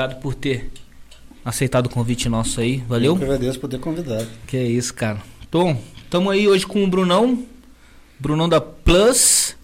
[0.00, 0.70] Obrigado por ter
[1.44, 2.78] aceitado o convite nosso aí.
[2.88, 3.12] Valeu?
[3.12, 4.26] Eu que agradeço por ter convidado.
[4.46, 5.20] Que é isso, cara.
[5.50, 7.44] Tom, estamos aí hoje com o Brunão.
[8.18, 9.54] Brunão da Plus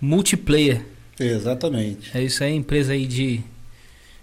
[0.00, 0.84] Multiplayer.
[1.20, 2.10] Exatamente.
[2.12, 3.40] É isso aí, empresa aí de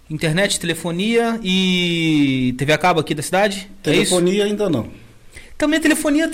[0.09, 3.69] internet, telefonia e TV a cabo aqui da cidade?
[3.81, 4.89] Telefonia é ainda não.
[5.57, 6.29] Também a telefonia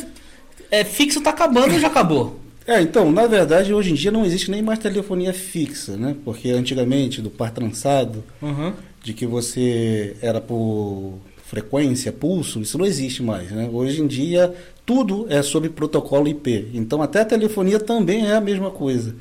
[0.71, 2.39] é, fixa tá acabando ou já acabou?
[2.65, 6.15] É, então, na verdade, hoje em dia não existe nem mais telefonia fixa, né?
[6.25, 8.73] Porque antigamente, do par trançado, Uhum.
[9.03, 11.15] De que você era por
[11.51, 13.69] frequência, pulso, isso não existe mais, né?
[13.73, 14.53] Hoje em dia,
[14.85, 16.69] tudo é sobre protocolo IP.
[16.73, 19.13] Então, até a telefonia também é a mesma coisa.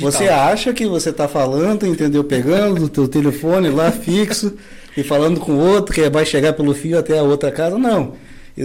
[0.00, 2.22] Você acha que você está falando, entendeu?
[2.22, 4.54] Pegando o teu telefone lá fixo
[4.96, 7.78] e falando com outro que vai chegar pelo fio até a outra casa.
[7.78, 8.14] Não.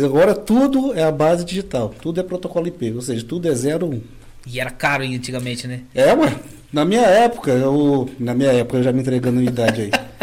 [0.03, 1.93] Agora tudo é a base digital.
[2.01, 2.91] Tudo é protocolo IP.
[2.93, 4.01] Ou seja, tudo é 01.
[4.47, 5.81] E era caro antigamente, né?
[5.93, 6.37] É, mano.
[6.71, 9.91] Na minha época, eu, na minha época, eu já me entregando a idade aí.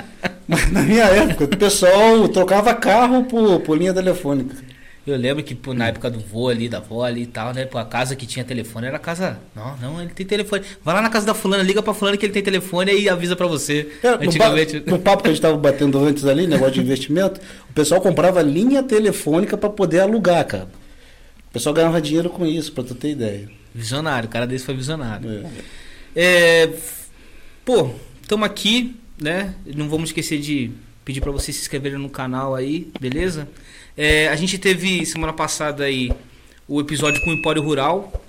[0.46, 4.54] Mas na minha época, o pessoal trocava carro por, por linha telefônica.
[5.04, 7.64] Eu lembro que pô, na época do vô ali, da avó ali e tal, né?
[7.64, 9.36] Pô, a casa que tinha telefone era a casa.
[9.54, 10.62] Não, não, ele tem telefone.
[10.84, 13.34] Vai lá na casa da fulana, liga pra fulana que ele tem telefone e avisa
[13.34, 13.90] pra você.
[14.00, 14.80] É, Antigamente.
[14.86, 18.40] no papo que a gente estava batendo antes ali, negócio de investimento, o pessoal comprava
[18.42, 20.68] linha telefônica para poder alugar, cara.
[21.50, 23.48] O pessoal ganhava dinheiro com isso, para tu ter ideia.
[23.74, 25.44] Visionário, o cara desse foi visionário.
[26.14, 26.64] É.
[26.64, 26.70] É,
[27.64, 27.90] pô,
[28.22, 29.54] estamos aqui, né?
[29.74, 30.70] Não vamos esquecer de
[31.04, 33.48] pedir para vocês se inscreverem no canal aí, beleza?
[33.96, 36.10] É, a gente teve semana passada aí
[36.68, 38.24] o episódio com o Empório Rural,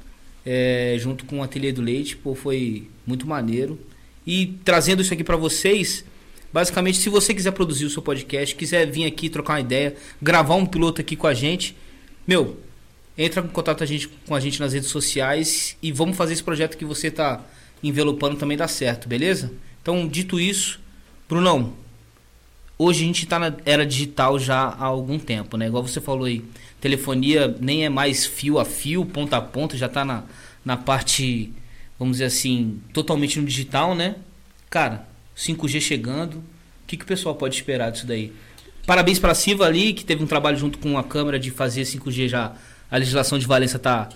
[0.46, 3.80] é, junto com o Ateliê do Leite, pô, foi muito maneiro.
[4.26, 6.04] E trazendo isso aqui para vocês,
[6.52, 10.56] basicamente, se você quiser produzir o seu podcast, quiser vir aqui trocar uma ideia, gravar
[10.56, 11.76] um piloto aqui com a gente,
[12.28, 12.58] meu,
[13.18, 16.44] entra em contato a gente, com a gente nas redes sociais e vamos fazer esse
[16.44, 17.46] projeto que você tá
[17.84, 19.52] envelopando também dar certo, beleza?
[19.82, 20.80] Então, dito isso,
[21.34, 21.74] Brunão,
[22.78, 25.66] hoje a gente tá na era digital já há algum tempo, né?
[25.66, 26.46] Igual você falou aí,
[26.80, 30.26] telefonia nem é mais fio a fio, ponta a ponta, já tá na,
[30.64, 31.52] na parte,
[31.98, 34.18] vamos dizer assim, totalmente no digital, né?
[34.70, 36.44] Cara, 5G chegando, o
[36.86, 38.32] que, que o pessoal pode esperar disso daí?
[38.86, 41.82] Parabéns para a Silva ali, que teve um trabalho junto com a Câmara de fazer
[41.82, 42.54] 5G já.
[42.92, 44.08] A legislação de Valença tá,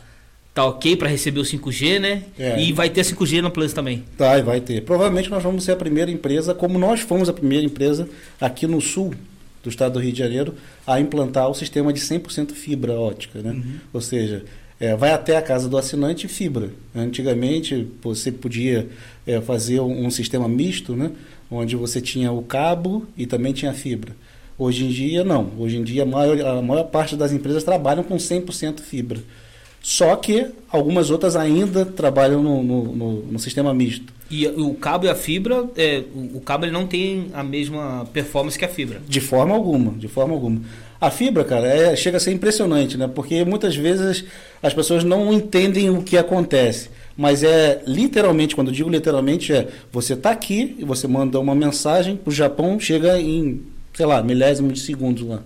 [0.58, 2.24] tá ok para receber o 5G, né?
[2.38, 2.60] É.
[2.60, 4.04] E vai ter 5G na Plus também.
[4.18, 4.82] Tá, e vai ter.
[4.82, 8.10] Provavelmente nós vamos ser a primeira empresa, como nós fomos a primeira empresa
[8.42, 9.14] aqui no sul
[9.62, 13.62] do estado do Rio de Janeiro, a implantar o sistema de 100% fibra ótica, né?
[13.94, 14.46] Ou seja,
[14.80, 16.72] é, vai até a casa do assinante fibra.
[16.96, 18.88] Antigamente você podia
[19.28, 21.12] é, fazer um, um sistema misto, né?
[21.52, 24.16] Onde você tinha o cabo e também tinha fibra.
[24.58, 25.52] Hoje em dia, não.
[25.60, 29.20] Hoje em dia, a maior, a maior parte das empresas trabalham com 100% fibra.
[29.90, 34.12] Só que algumas outras ainda trabalham no, no, no- no sistema misto.
[34.30, 36.04] E o cabo e a fibra, é,
[36.36, 39.00] o, cabo ele não tem a mesma performance que a fibra.
[39.08, 40.60] De forma alguma, de forma alguma.
[41.00, 43.08] A fibra, cara, é- chega a ser impressionante, né?
[43.08, 44.26] Porque muitas vezes
[44.62, 46.90] as pessoas não entendem o que acontece.
[47.16, 51.56] Mas é literalmente, quando eu digo literalmente, é você está aqui e você manda uma
[51.56, 53.62] mensagem para o Japão, chega em,
[53.94, 55.40] sei lá, milésimo de segundos lá.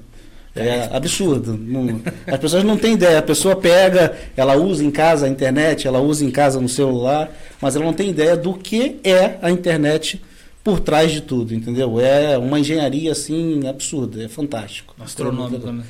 [0.55, 1.57] É absurdo.
[1.57, 3.19] Não- as pessoas não têm ideia.
[3.19, 7.31] A pessoa pega, ela usa em casa a internet, ela usa em casa no celular,
[7.61, 10.21] mas ela não tem ideia do que é a internet
[10.63, 11.99] por trás de tudo, entendeu?
[11.99, 14.93] É uma engenharia assim absurda, é fantástico.
[14.99, 15.83] Astronômico, né?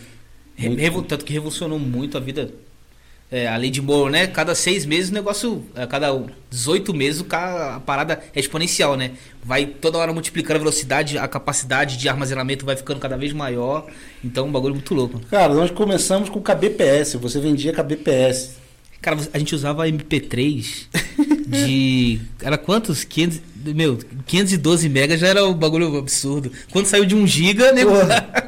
[1.07, 2.51] Tanto que revolucionou muito a vida.
[3.31, 4.27] É, a lei de Moore, né?
[4.27, 5.63] Cada seis meses o negócio.
[5.73, 6.09] A cada
[6.49, 9.11] 18 meses o cara, a parada é exponencial, né?
[9.41, 13.87] Vai toda hora multiplicando a velocidade, a capacidade de armazenamento vai ficando cada vez maior.
[14.21, 15.21] Então, um bagulho muito louco.
[15.29, 18.59] Cara, nós começamos com KBPS, você vendia KBPS.
[19.01, 20.87] Cara, a gente usava MP3
[21.47, 22.19] de.
[22.41, 23.05] Era quantos?
[23.05, 23.41] 500,
[23.73, 23.97] meu,
[24.27, 26.51] 512 megas já era um bagulho absurdo.
[26.69, 27.91] Quando saiu de 1 giga, nego.
[27.91, 28.40] Porra.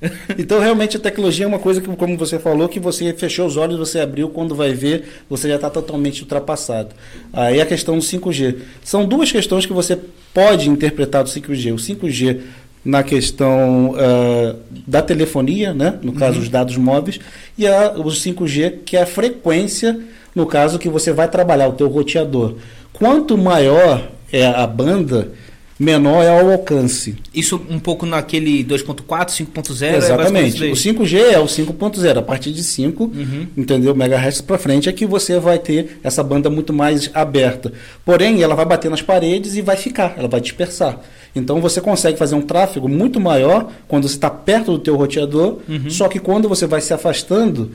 [0.38, 3.56] Então, realmente, a tecnologia é uma coisa que, como você falou, que você fechou os
[3.56, 6.94] olhos, você abriu, quando vai ver, você já está totalmente ultrapassado.
[7.32, 8.56] Aí a questão do 5G.
[8.82, 9.98] São duas questões que você
[10.32, 11.72] pode interpretar do 5G.
[11.72, 12.40] O 5G
[12.84, 14.56] na questão ah,
[14.86, 15.98] da telefonia, né?
[16.02, 17.18] no caso, os dados móveis,
[17.56, 19.98] e a, o 5G, que é a frequência,
[20.34, 22.54] no caso, que você vai trabalhar, o teu roteador.
[22.92, 25.32] Quanto maior é a banda,
[25.78, 27.16] menor é o alcance.
[27.32, 29.82] Isso um pouco naquele 2.4, 5.0.
[29.94, 30.16] é Exatamente.
[30.16, 31.06] basicamente o isso daí.
[31.06, 32.18] 5G é o 5.0.
[32.18, 33.46] A partir de 5, Uhum.
[33.56, 33.94] entendeu?
[33.94, 37.72] Megahertz para frente é que você vai ter essa banda muito mais aberta.
[38.04, 40.98] Porém, ela vai bater nas paredes e vai ficar, ela vai dispersar.
[41.36, 45.58] Então você consegue fazer um tráfego muito maior quando você está perto do teu roteador,
[45.68, 45.88] Uhum.
[45.90, 47.70] só que quando você vai se afastando,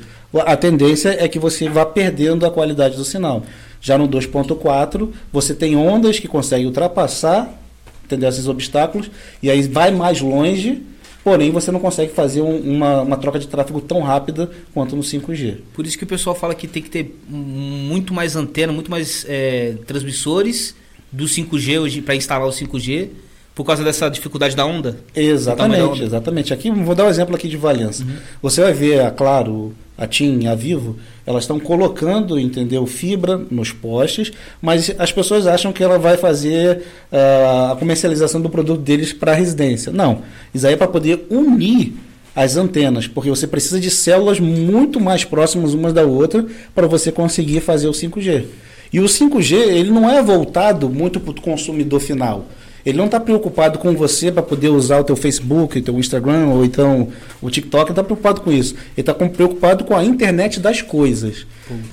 [0.46, 3.44] a tendência é que você vá perdendo a qualidade do sinal.
[3.80, 7.60] Já no 2.4, você tem ondas que conseguem ultrapassar
[8.06, 9.10] entendeu, esses obstáculos,
[9.42, 10.82] e aí vai mais longe,
[11.24, 15.02] porém você não consegue fazer um- uma, uma troca de tráfego tão rápida quanto no
[15.04, 15.58] 5G.
[15.74, 19.26] Por isso que o pessoal fala que tem que ter muito mais antena, muito mais
[19.30, 20.76] é, transmissores
[21.12, 23.10] do 5G hoje para instalar o 5G,
[23.56, 24.98] por causa dessa dificuldade da onda.
[25.16, 26.04] Exatamente, onda.
[26.04, 26.52] exatamente.
[26.54, 28.04] Aqui vou dar um exemplo aqui de Valença.
[28.04, 28.16] Uhum.
[28.42, 33.72] Você vai ver a Claro, a TIM, a Vivo, elas estão colocando, entendeu, fibra nos
[33.72, 34.31] postes,
[34.62, 39.31] mas as pessoas acham que ela vai fazer ah, a comercialização do produto deles para
[39.31, 39.92] a residência.
[39.92, 40.22] Não,
[40.54, 41.94] isso aí é para poder unir
[42.36, 47.12] as antenas, porque você precisa de células muito mais próximas umas da outra para você
[47.12, 48.46] conseguir fazer o 5G.
[48.92, 52.48] E o 5G ele não é voltado muito para o consumidor final.
[52.86, 56.48] Ele não está preocupado com você para poder usar o teu Facebook, o teu Instagram
[56.48, 57.08] ou então
[57.42, 58.74] o TikTok, não está preocupado com isso.
[58.98, 61.46] Ele está preocupado com a internet das coisas.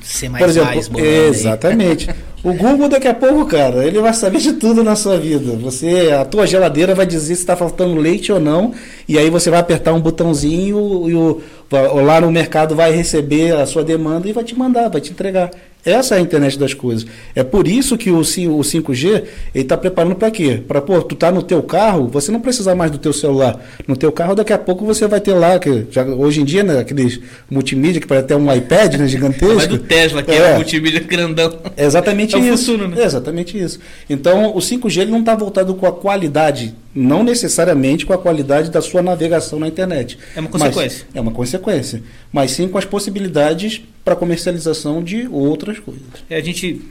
[0.02, 1.26] Ser mais Por exemplo, mais, aí.
[1.28, 2.10] exatamente.
[2.42, 5.52] O Google daqui a pouco, cara, ele vai saber de tudo na sua vida.
[5.58, 8.72] Você, a tua geladeira vai dizer se está faltando leite ou não,
[9.06, 11.40] e aí você vai apertar um botãozinho e o,
[11.70, 15.12] o- lá no mercado vai receber a sua demanda e vai te mandar, vai te
[15.12, 15.50] entregar.
[15.84, 17.06] Essa é a internet das coisas.
[17.34, 19.06] É por isso que o, ci- o 5G
[19.54, 20.62] ele está preparando para quê?
[20.68, 23.58] Para pô, tu tá no teu carro, você não precisa mais do teu celular.
[23.88, 26.62] No teu carro daqui a pouco você vai ter lá que já, hoje em dia
[26.62, 27.18] né, aqueles
[27.50, 29.54] multimídia que parece até um iPad, né, gigantesco.
[29.54, 30.52] Mas do Tesla, que é, É.
[30.52, 31.58] o multimídia grandão.
[31.76, 32.72] É exatamente É isso.
[32.72, 33.00] futuro, né?
[33.00, 33.78] É exatamente isso.
[34.08, 38.70] Então, o 5G ele não está voltado com a qualidade, não necessariamente com a qualidade
[38.70, 40.18] da sua navegação na internet.
[40.34, 41.06] É uma consequência.
[41.14, 42.02] é uma consequência.
[42.32, 46.02] Mas sim com as possibilidades para comercialização de outras coisas.
[46.28, 46.82] É, a gente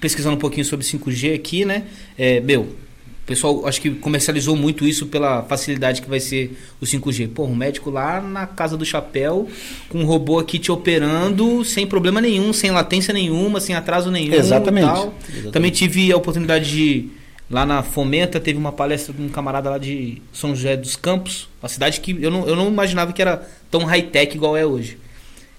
[0.00, 1.84] pesquisando um pouquinho sobre 5G aqui, né?
[2.18, 6.84] É, meu, o pessoal acho que comercializou muito isso pela facilidade que vai ser o
[6.84, 7.28] 5G.
[7.28, 9.48] Pô, um médico lá na casa do chapéu,
[9.88, 14.32] com um robô aqui te operando sem problema nenhum, sem latência nenhuma, sem atraso nenhum.
[14.32, 14.86] Exatamente.
[14.86, 15.14] tal.
[15.28, 15.52] Exatamente.
[15.52, 17.08] Também tive a oportunidade de.
[17.48, 21.48] Lá na Fomenta teve uma palestra de um camarada lá de São José dos Campos,
[21.62, 24.98] uma cidade que eu não, eu não imaginava que era tão high-tech igual é hoje.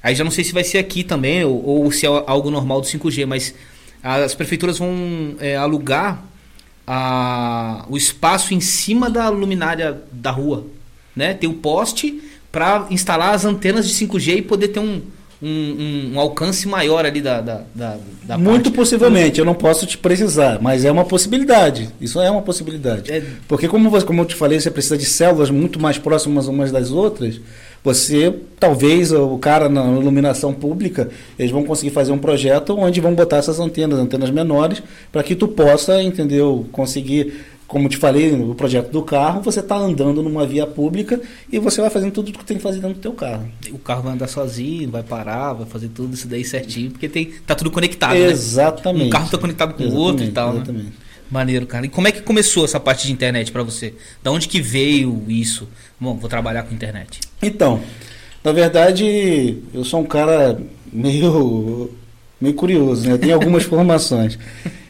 [0.03, 2.81] Aí já não sei se vai ser aqui também, ou, ou se é algo normal
[2.81, 3.55] do 5G, mas
[4.03, 6.23] as prefeituras vão é, alugar
[6.85, 10.65] a, o espaço em cima da luminária da rua.
[11.15, 11.33] Né?
[11.33, 15.01] Tem o poste para instalar as antenas de 5G e poder ter um,
[15.41, 18.75] um, um- um alcance maior ali da, da, da, da Muito parte.
[18.75, 21.89] possivelmente, eu não posso te precisar, mas é uma possibilidade.
[22.01, 23.11] Isso é uma possibilidade.
[23.11, 26.47] É, Porque como, você, como eu te falei, você precisa de células muito mais próximas
[26.47, 27.39] umas das outras.
[27.83, 33.13] Você, talvez, o cara na iluminação pública, eles vão conseguir fazer um projeto onde vão
[33.13, 34.81] botar essas antenas, antenas menores,
[35.11, 37.33] para que tu possa, entendeu, conseguir,
[37.67, 41.19] como te falei, no projeto do carro, você está andando numa via pública
[41.51, 43.51] e você vai fazendo tudo o que tem que fazer dentro do teu carro.
[43.71, 47.33] o carro vai andar sozinho, vai parar, vai fazer tudo isso daí certinho, porque tem,
[47.45, 48.31] tá tudo conectado, né?
[48.31, 49.07] Exatamente.
[49.07, 50.61] Um carro tá conectado com o outro e Exatamente, tal, né?
[50.61, 51.07] Exatamente.
[51.29, 51.85] Maneiro, cara.
[51.85, 53.93] E como é que começou essa parte de internet pra você?
[54.23, 55.67] Da onde que veio isso?
[55.99, 57.19] Bom, vou trabalhar com internet.
[57.41, 57.81] Então,
[58.41, 60.57] na verdade, eu sou um cara
[60.91, 61.91] meio,
[62.39, 63.13] meio curioso, né?
[63.13, 64.39] Eu tenho algumas formações.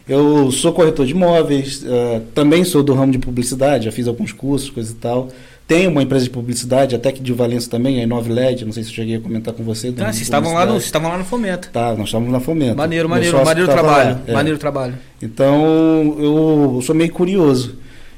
[0.07, 4.31] Eu sou corretor de imóveis, eh, também sou do ramo de publicidade, já fiz alguns
[4.31, 5.27] cursos, coisa e tal.
[5.67, 8.83] Tenho uma empresa de publicidade, até que de Valença também, a Inove LED, não sei
[8.83, 9.93] se eu cheguei a comentar com você.
[9.97, 11.69] Ah, vocês estavam lá no, vocês estavam lá no fomento.
[11.73, 12.77] Tá, nós estávamos na Fomento.
[12.77, 14.11] Maneiro, maneiro, maneiro trabalho.
[14.11, 14.31] lá, é.
[14.31, 14.97] Maneiro trabalho.
[15.21, 17.75] Então eu sou meio curioso.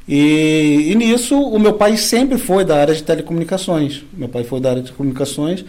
[0.08, 4.04] E, e nisso o meu pai sempre foi da área de telecomunicações.
[4.14, 5.66] Meu pai foi da área de comunicações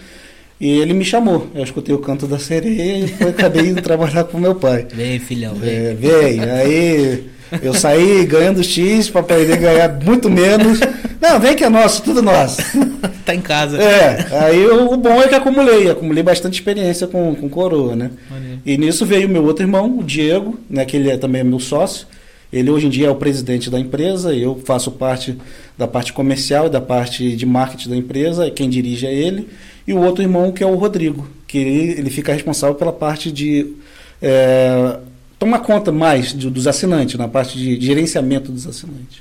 [0.61, 1.49] e ele me chamou.
[1.55, 4.87] Eu escutei o canto da sereia e foi, acabei indo trabalhar com meu pai.
[4.93, 5.71] Vem, filhão, vem.
[5.71, 6.43] É, veio.
[6.53, 7.31] Aí
[7.63, 10.79] eu saí ganhando X para poder ganhar muito menos.
[11.21, 12.61] Não, vem que é nosso, tudo nosso.
[13.25, 13.81] Tá em casa.
[13.81, 18.11] É, aí o, o bom é que acumulei, acumulei bastante experiência com, com coroa, né?
[18.65, 21.61] E nisso veio meu outro irmão, o Diego, né, que ele é, também é meu
[21.61, 22.07] sócio.
[22.53, 25.37] Ele hoje em dia é o presidente da empresa, eu faço parte
[25.79, 29.49] da parte comercial e da parte de marketing da empresa, quem dirige é ele.
[29.91, 33.33] E o outro irmão que é o Rodrigo, que ele, ele fica responsável pela parte
[33.33, 33.75] de
[34.23, 34.99] é,
[35.39, 39.19] tomar conta mais de- dos assinantes, na parte de gerenciamento dos assinantes.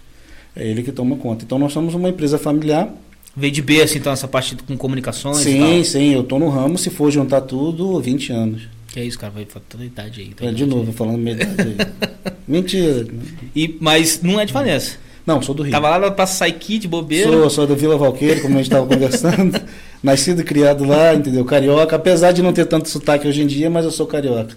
[0.56, 1.44] É ele que toma conta.
[1.46, 2.88] Então nós somos uma empresa familiar.
[3.36, 6.90] Veio de berço, então, essa parte com comunicações Sim, sim, eu estou no ramo, se
[6.90, 8.64] for juntar tudo, 20 anos.
[8.92, 10.28] Que é isso, cara, vai pra toda a idade aí.
[10.36, 11.78] toda É, de idade novo, falando minha idade aí.
[12.48, 13.08] Mentira.
[13.56, 14.98] E, mas não é de Vanessa.
[15.26, 15.72] Não, sou do Rio.
[15.72, 17.32] Tava lá Praça Saiki de bobeira.
[17.32, 19.62] Sou, sou da Vila Valqueira, como a gente estava conversando.
[20.02, 21.44] Nascido e criado lá, entendeu?
[21.44, 24.56] Carioca, apesar de não ter tanto sotaque hoje em dia, mas eu sou carioca.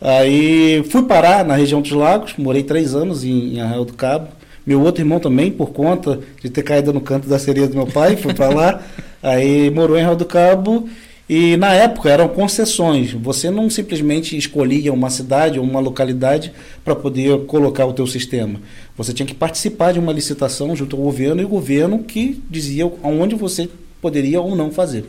[0.00, 4.28] Aí fui parar na região dos lagos, morei três anos em, em Arraial do Cabo.
[4.64, 7.86] Meu outro irmão também, por conta de ter caído no canto da sereia do meu
[7.86, 8.82] pai, foi para lá.
[9.22, 10.88] Aí morou em Real do Cabo.
[11.28, 13.12] E na época eram concessões.
[13.12, 16.52] Você não simplesmente escolhia uma cidade ou uma localidade
[16.84, 18.60] para poder colocar o teu sistema.
[18.96, 22.90] Você tinha que participar de uma licitação junto ao governo e o governo que dizia
[23.02, 23.68] aonde você
[24.00, 25.04] poderia ou não fazer.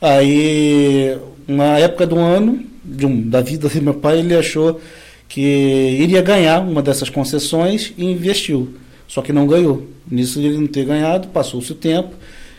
[0.00, 2.64] Aí, na época do ano,
[3.04, 4.80] um, da vida do meu pai, ele achou
[5.28, 8.74] que iria ganhar uma dessas concessões e investiu.
[9.06, 9.86] Só que não ganhou.
[10.10, 12.14] Nisso ele não ter ganhado, passou-se o tempo,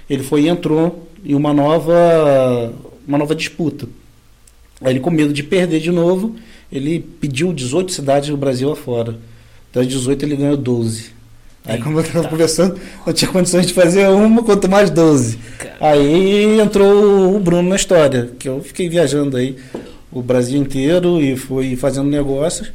[0.09, 2.73] ele foi e entrou em uma nova,
[3.07, 3.87] uma nova disputa.
[4.81, 6.35] Aí ele, com medo de perder de novo,
[6.71, 9.17] ele pediu 18 cidades do Brasil afora.
[9.71, 11.11] Das 18 ele ganhou 12.
[11.65, 15.37] Aí, como eu estava conversando, não tinha condições de fazer uma, quanto mais 12.
[15.79, 19.55] Aí entrou o Bruno na história, que eu fiquei viajando aí
[20.11, 22.71] o Brasil inteiro e fui fazendo negócios.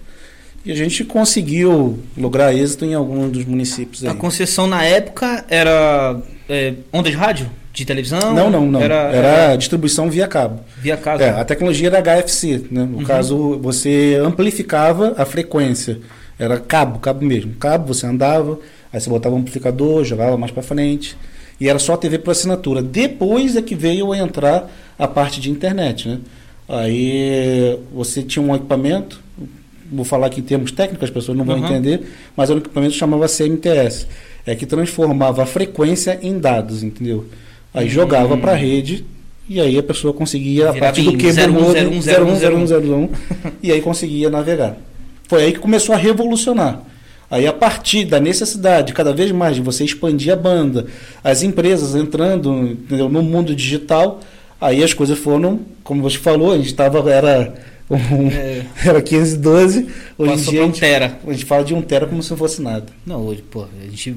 [0.65, 4.03] E a gente conseguiu lograr êxito em alguns dos municípios.
[4.03, 4.11] Aí.
[4.11, 7.49] A concessão na época era é, onda de rádio?
[7.73, 8.35] De televisão?
[8.35, 8.81] Não, não, não.
[8.81, 10.61] Era, era distribuição via cabo.
[10.79, 11.23] Via cabo.
[11.23, 12.65] É, a tecnologia era HFC.
[12.71, 12.85] Né?
[12.85, 13.05] No uhum.
[13.05, 16.01] caso, você amplificava a frequência.
[16.39, 17.55] Era cabo, cabo mesmo.
[17.55, 18.59] Cabo, você andava,
[18.97, 21.17] aí você botava um amplificador, jogava mais para frente.
[21.61, 22.83] E era só TV por assinatura.
[22.83, 26.09] Depois é que veio a entrar a parte de internet.
[26.09, 26.19] Né?
[26.67, 29.21] Aí você tinha um equipamento,
[29.93, 31.67] vou falar aqui em termos técnicos, as pessoas não vão uhum.
[31.67, 34.07] entender, mas era um equipamento que chamava CMTS.
[34.47, 37.27] É que transformava a frequência em dados, entendeu?
[37.75, 38.41] Aí jogava hum.
[38.41, 39.05] para a rede
[39.49, 43.09] e aí a pessoa conseguia, a partir do que 010101
[43.63, 44.77] e aí conseguia navegar.
[45.29, 46.83] Foi aí que começou a revolucionar.
[47.31, 50.87] Aí, a partir da necessidade, cada vez mais, de você expandir a banda,
[51.25, 54.21] as empresas entrando entendeu, no mundo digital,
[54.61, 57.55] aí as coisas foram, como você falou, a gente estava, era,
[57.91, 58.67] um, é.
[58.85, 61.19] era 15, 12, hoje em dia a gente, tera.
[61.27, 62.87] a gente fala de um tera como se não fosse nada.
[63.05, 64.17] Não, hoje, pô, a gente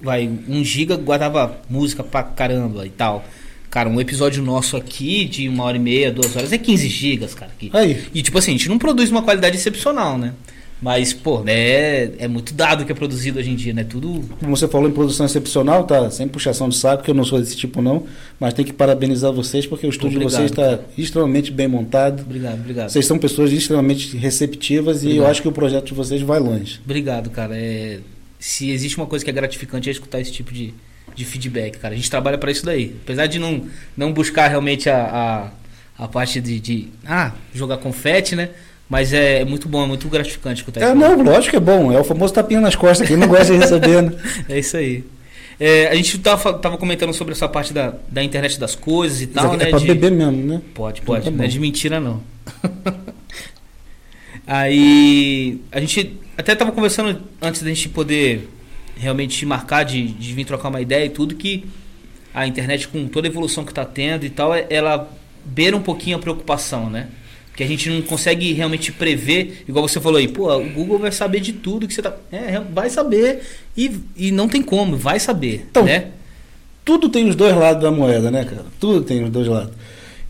[0.00, 3.24] vai, um giga guardava música pra caramba e tal.
[3.70, 7.34] Cara, um episódio nosso aqui de uma hora e meia, duas horas, é 15 gigas,
[7.34, 7.50] cara.
[7.52, 7.70] Aqui.
[7.72, 8.04] Aí.
[8.12, 10.34] E tipo assim, a gente não produz uma qualidade excepcional, né?
[10.82, 13.84] Mas, pô, é, é muito dado que é produzido hoje em dia, né?
[13.84, 14.22] Tudo.
[14.40, 16.10] Como você falou em produção excepcional, tá?
[16.10, 18.04] Sem puxação de saco, que eu não sou desse tipo, não.
[18.40, 22.22] Mas tem que parabenizar vocês, porque o estúdio obrigado, de vocês está extremamente bem montado.
[22.22, 22.90] Obrigado, obrigado.
[22.90, 25.14] Vocês são pessoas extremamente receptivas obrigado.
[25.14, 26.80] e eu acho que o projeto de vocês vai longe.
[26.84, 27.56] Obrigado, cara.
[27.56, 28.00] É
[28.42, 30.74] se existe uma coisa que é gratificante é escutar esse tipo de,
[31.14, 31.94] de feedback, cara.
[31.94, 32.96] A gente trabalha para isso daí.
[33.04, 33.64] Apesar de não,
[33.96, 35.52] não buscar realmente a,
[35.96, 38.50] a, a parte de, de, ah, jogar confete, né?
[38.92, 40.92] Mas é, é muito bom, é muito gratificante escutar é, isso.
[40.92, 41.90] É, não, lógico que é bom.
[41.90, 44.12] É o famoso tapinha nas costas, quem não gosta de receber, né?
[44.50, 45.02] é isso aí.
[45.58, 49.28] É, a gente tava, tava comentando sobre essa parte da, da internet das coisas e
[49.28, 49.64] tal, né?
[49.64, 49.86] É pra de...
[49.86, 50.60] beber mesmo, né?
[50.74, 51.20] Pode, pode.
[51.22, 52.22] Então tá não é de mentira, não.
[54.46, 58.46] Aí a gente até tava conversando antes da gente poder
[58.94, 61.64] realmente marcar de, de vir trocar uma ideia e tudo que
[62.34, 65.10] a internet com toda a evolução que está tendo e tal, é, ela
[65.46, 67.08] beira um pouquinho a preocupação, né?
[67.54, 71.12] Que a gente não consegue realmente prever, igual você falou aí, pô, o Google vai
[71.12, 72.16] saber de tudo que você tá.
[72.30, 73.42] É, vai saber
[73.76, 75.66] e, e não tem como, vai saber.
[75.70, 76.06] Então, né?
[76.84, 78.66] Tudo tem os dois lados da moeda, né, cara?
[78.80, 79.72] Tudo tem os dois lados.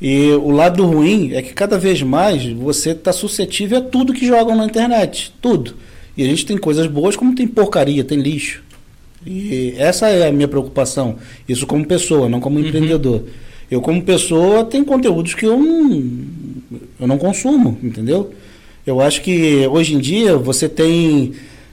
[0.00, 4.26] E o lado ruim é que cada vez mais você está suscetível a tudo que
[4.26, 5.33] jogam na internet.
[5.41, 5.76] Tudo.
[6.17, 8.62] E a gente tem coisas boas como tem porcaria, tem lixo.
[9.25, 11.17] E essa é a minha preocupação.
[11.49, 12.67] Isso como pessoa, não como uhum.
[12.67, 13.23] empreendedor.
[13.71, 15.88] Eu, como pessoa, tenho conteúdos que eu não,
[17.00, 18.33] eu não consumo, entendeu?
[18.87, 21.33] Eu acho que hoje em dia você tem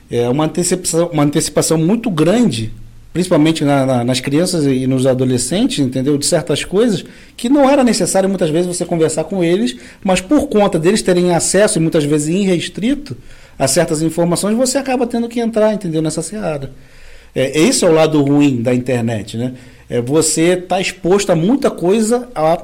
[0.10, 2.72] é, uma, antecipação, uma antecipação muito grande
[3.12, 6.18] principalmente na, na, nas crianças e nos adolescentes, entendeu?
[6.18, 7.04] De certas coisas
[7.36, 11.34] que não era necessário muitas vezes você conversar com eles, mas por conta deles terem
[11.34, 13.18] acesso e muitas vezes irrestrito
[13.58, 16.02] a certas informações, você acaba tendo que entrar, entendeu?
[16.02, 16.72] Nessa seara.
[17.36, 19.54] É, esse é o lado ruim da internet, né?
[19.90, 22.62] É você está exposto a muita coisa a,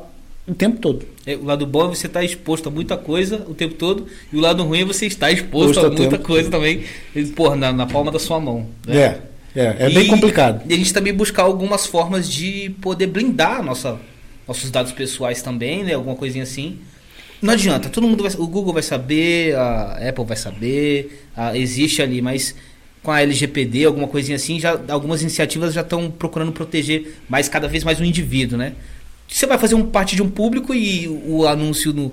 [0.47, 1.05] o tempo todo.
[1.25, 4.05] É, o lado bom é você estar tá exposto a muita coisa o tempo todo,
[4.31, 6.83] e o lado ruim é você estar exposto a muita coisa também,
[7.35, 8.67] porra, na, na palma da sua mão.
[8.85, 8.97] Né?
[8.97, 9.21] É.
[9.55, 10.61] É, é bem complicado.
[10.69, 13.97] E a gente também buscar algumas formas de poder blindar nossa,
[14.45, 15.93] nossos dados pessoais também, né?
[15.93, 16.79] Alguma coisinha assim.
[17.41, 22.01] Não adianta, todo mundo vai, o Google vai saber, a Apple vai saber, a, existe
[22.01, 22.53] ali, mas
[23.01, 27.67] com a LGPD, alguma coisinha assim, já algumas iniciativas já estão procurando proteger mais cada
[27.67, 28.73] vez mais o indivíduo, né?
[29.27, 32.11] Você vai fazer um parte de um público e o anúncio no,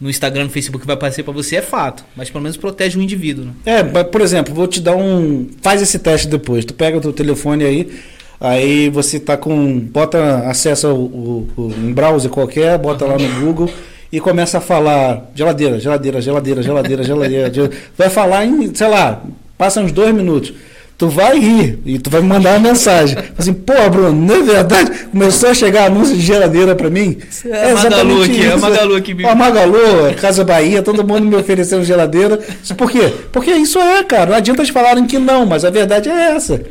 [0.00, 3.02] no Instagram, no Facebook vai aparecer para você é fato, mas pelo menos protege o
[3.02, 3.46] indivíduo.
[3.46, 3.52] Né?
[3.64, 5.48] É, por exemplo, vou te dar um.
[5.62, 6.64] Faz esse teste depois.
[6.64, 7.92] Tu pega o teu telefone aí,
[8.40, 9.78] aí você tá com.
[9.78, 13.70] Bota, acessa o, um browser qualquer, bota lá no Google
[14.10, 17.70] e começa a falar geladeira, geladeira, geladeira, geladeira, geladeira.
[17.96, 19.22] vai falar em, sei lá,
[19.58, 20.52] passa uns dois minutos.
[20.96, 23.16] Tu vai rir e tu vai me mandar uma mensagem.
[23.36, 25.06] Assim, pô, Bruno, não é verdade?
[25.06, 27.18] Começou a chegar anúncio de geladeira para mim.
[27.44, 28.42] É, é Magalu aqui, isso.
[28.42, 29.26] é a Magalu aqui.
[29.26, 32.38] A Magalu, Casa Bahia, todo mundo me oferecendo geladeira.
[32.76, 33.12] Por quê?
[33.32, 34.30] Porque isso é, cara.
[34.30, 36.62] Não adianta eles falarem que não, mas a verdade é essa.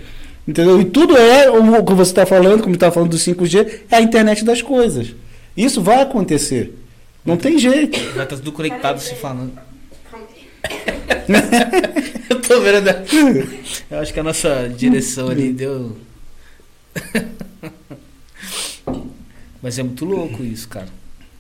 [0.48, 0.80] Entendeu?
[0.80, 4.02] E tudo é o que você está falando, como está falando do 5G, é a
[4.02, 5.14] internet das coisas.
[5.56, 6.78] Isso vai acontecer.
[7.26, 7.98] Não tem jeito.
[7.98, 9.54] Vai estar tá tudo conectado se falando.
[12.30, 12.90] eu tô vendo.
[13.90, 15.98] Eu acho que a nossa direção ali deu.
[19.62, 20.88] Mas é muito louco isso, cara.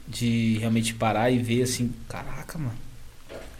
[0.08, 2.78] De realmente parar e ver assim, caraca, mano.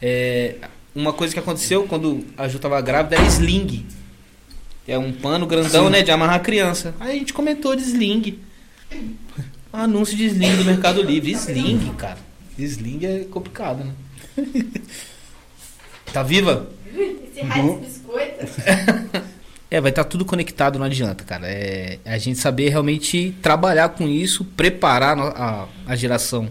[0.02, 0.56] É,
[0.96, 3.86] uma coisa que aconteceu quando a Ju tava grávida era sling.
[4.88, 5.92] É um pano grandão, Sim.
[5.92, 6.02] né?
[6.02, 6.94] De amarrar a criança.
[7.00, 8.40] Aí a gente comentou de sling.
[9.72, 11.32] Anúncio de sling do Mercado Livre.
[11.32, 12.20] Sling, cara.
[12.58, 13.94] Sling é complicado, né?
[16.14, 16.70] Tá viva?
[16.96, 17.80] Esse raio uhum.
[17.80, 18.46] biscoito.
[19.72, 21.48] É, vai estar tá tudo conectado, não adianta, cara.
[21.48, 26.48] É, a gente saber realmente trabalhar com isso, preparar a, a geração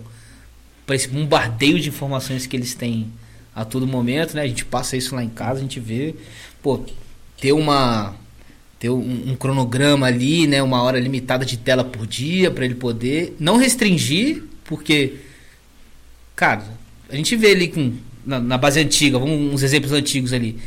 [0.84, 3.12] para esse bombardeio de informações que eles têm
[3.54, 4.42] a todo momento, né?
[4.42, 6.16] A gente passa isso lá em casa, a gente vê,
[6.60, 6.84] pô,
[7.40, 8.12] ter uma
[8.80, 12.74] ter um, um cronograma ali, né, uma hora limitada de tela por dia para ele
[12.74, 15.18] poder não restringir, porque
[16.34, 16.64] cara,
[17.08, 17.92] a gente vê ali com
[18.24, 20.58] na, na, base antiga, vamos uns exemplos antigos ali.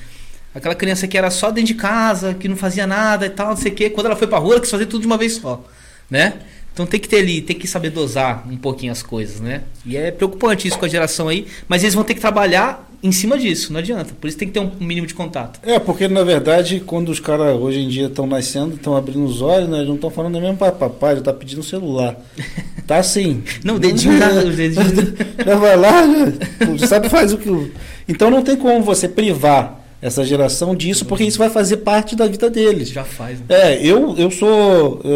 [0.53, 3.57] Aquela criança que era só dentro de casa, que não fazia nada e tal, não
[3.57, 3.89] sei o quê.
[3.89, 5.63] Quando ela foi pra rua, ela quis fazer tudo de uma vez só,
[6.09, 6.39] né?
[6.73, 9.63] Então tem que ter ali, tem que saber dosar um pouquinho as coisas, né?
[9.85, 13.11] E é preocupante isso com a geração aí, mas eles vão ter que trabalhar em
[13.11, 14.13] cima disso, não adianta.
[14.19, 15.59] Por isso tem que ter um mínimo de contato.
[15.63, 19.41] É, porque na verdade, quando os caras hoje em dia estão nascendo, estão abrindo os
[19.41, 19.77] olhos, né?
[19.77, 22.17] Eles não estão falando mesmo para papai, já tá pedindo celular.
[22.85, 23.41] Tá assim.
[23.63, 24.91] não, o dedinho tá, os dedinhos.
[25.43, 26.03] já vai lá,
[26.75, 27.71] já, sabe, faz o que.
[28.07, 32.27] Então não tem como você privar essa geração disso, porque isso vai fazer parte da
[32.27, 32.89] vida deles.
[32.89, 33.39] Já faz.
[33.39, 33.45] Né?
[33.49, 35.01] É, eu, eu sou.
[35.03, 35.11] Eu,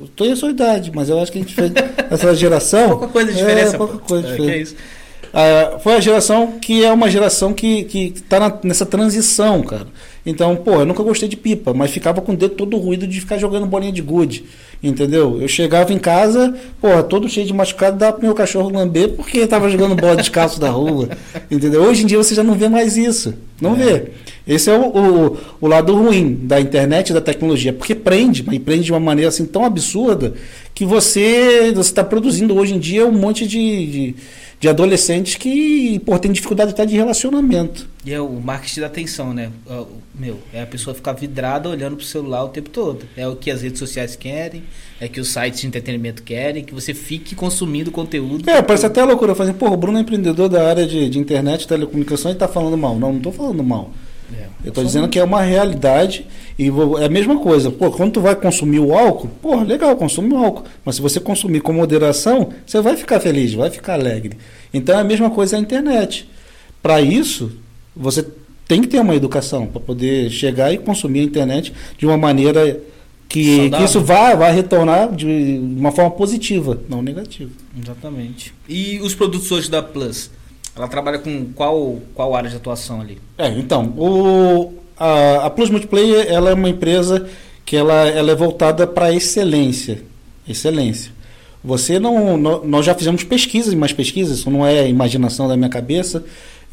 [0.00, 1.70] eu tenho a sua idade, mas eu acho que a gente fez
[2.10, 2.88] essa geração.
[2.96, 3.74] pouca coisa de diferença.
[3.74, 4.54] É, pouca coisa de diferença.
[4.54, 4.76] É, é isso.
[5.32, 9.86] Ah, foi a geração que é uma geração que, que tá nessa transição, cara.
[10.26, 13.20] Então, pô, eu nunca gostei de pipa, mas ficava com o dedo todo ruído de
[13.20, 14.44] ficar jogando bolinha de gude.
[14.82, 15.40] Entendeu?
[15.40, 19.46] Eu chegava em casa, pô, todo cheio de machucado, dava pro meu cachorro lamber porque
[19.46, 21.08] tava jogando bola descalço da rua.
[21.50, 21.82] Entendeu?
[21.82, 23.34] Hoje em dia você já não vê mais isso.
[23.60, 23.76] Não é.
[23.76, 24.10] vê.
[24.46, 28.58] Esse é o, o, o, lado ruim da internet e da tecnologia, porque prende, mas
[28.58, 30.34] prende de uma maneira assim tão absurda
[30.74, 34.14] que você está produzindo hoje em dia um monte de, de
[34.60, 37.88] de adolescentes que pô, tem dificuldade até de relacionamento.
[38.04, 39.50] E é o marketing da atenção, né?
[40.14, 43.06] Meu, é a pessoa ficar vidrada olhando pro celular o tempo todo.
[43.16, 44.62] É o que as redes sociais querem,
[45.00, 48.48] é que os sites de entretenimento querem, que você fique consumindo conteúdo.
[48.48, 49.34] É, parece até loucura.
[49.34, 52.76] Fazer, pô, o Bruno é empreendedor da área de, de internet, telecomunicação e tá falando
[52.76, 52.98] mal.
[52.98, 53.90] Não, não tô falando mal.
[54.38, 56.26] É, eu estou dizendo que é uma realidade
[56.58, 56.68] e
[57.00, 57.70] é a mesma coisa.
[57.70, 60.64] Pô, quando tu vai consumir o álcool, pô, legal, consome o álcool.
[60.84, 64.36] Mas se você consumir com moderação, você vai ficar feliz, vai ficar alegre.
[64.72, 66.28] Então é a mesma coisa a internet.
[66.82, 67.52] Para isso,
[67.94, 68.26] você
[68.66, 72.80] tem que ter uma educação para poder chegar e consumir a internet de uma maneira
[73.28, 77.50] que, que isso vá, vá retornar de uma forma positiva, não negativa.
[77.80, 78.54] Exatamente.
[78.68, 80.30] E os produtos hoje da Plus?
[80.76, 83.18] Ela trabalha com qual, qual área de atuação ali?
[83.38, 87.28] É, então, o, a, a Plus Multiplayer ela é uma empresa
[87.64, 90.02] que ela, ela é voltada para excelência.
[90.48, 91.12] Excelência.
[91.62, 92.36] Você não.
[92.36, 96.22] Nós já fizemos pesquisas mais pesquisas, isso não é imaginação da minha cabeça.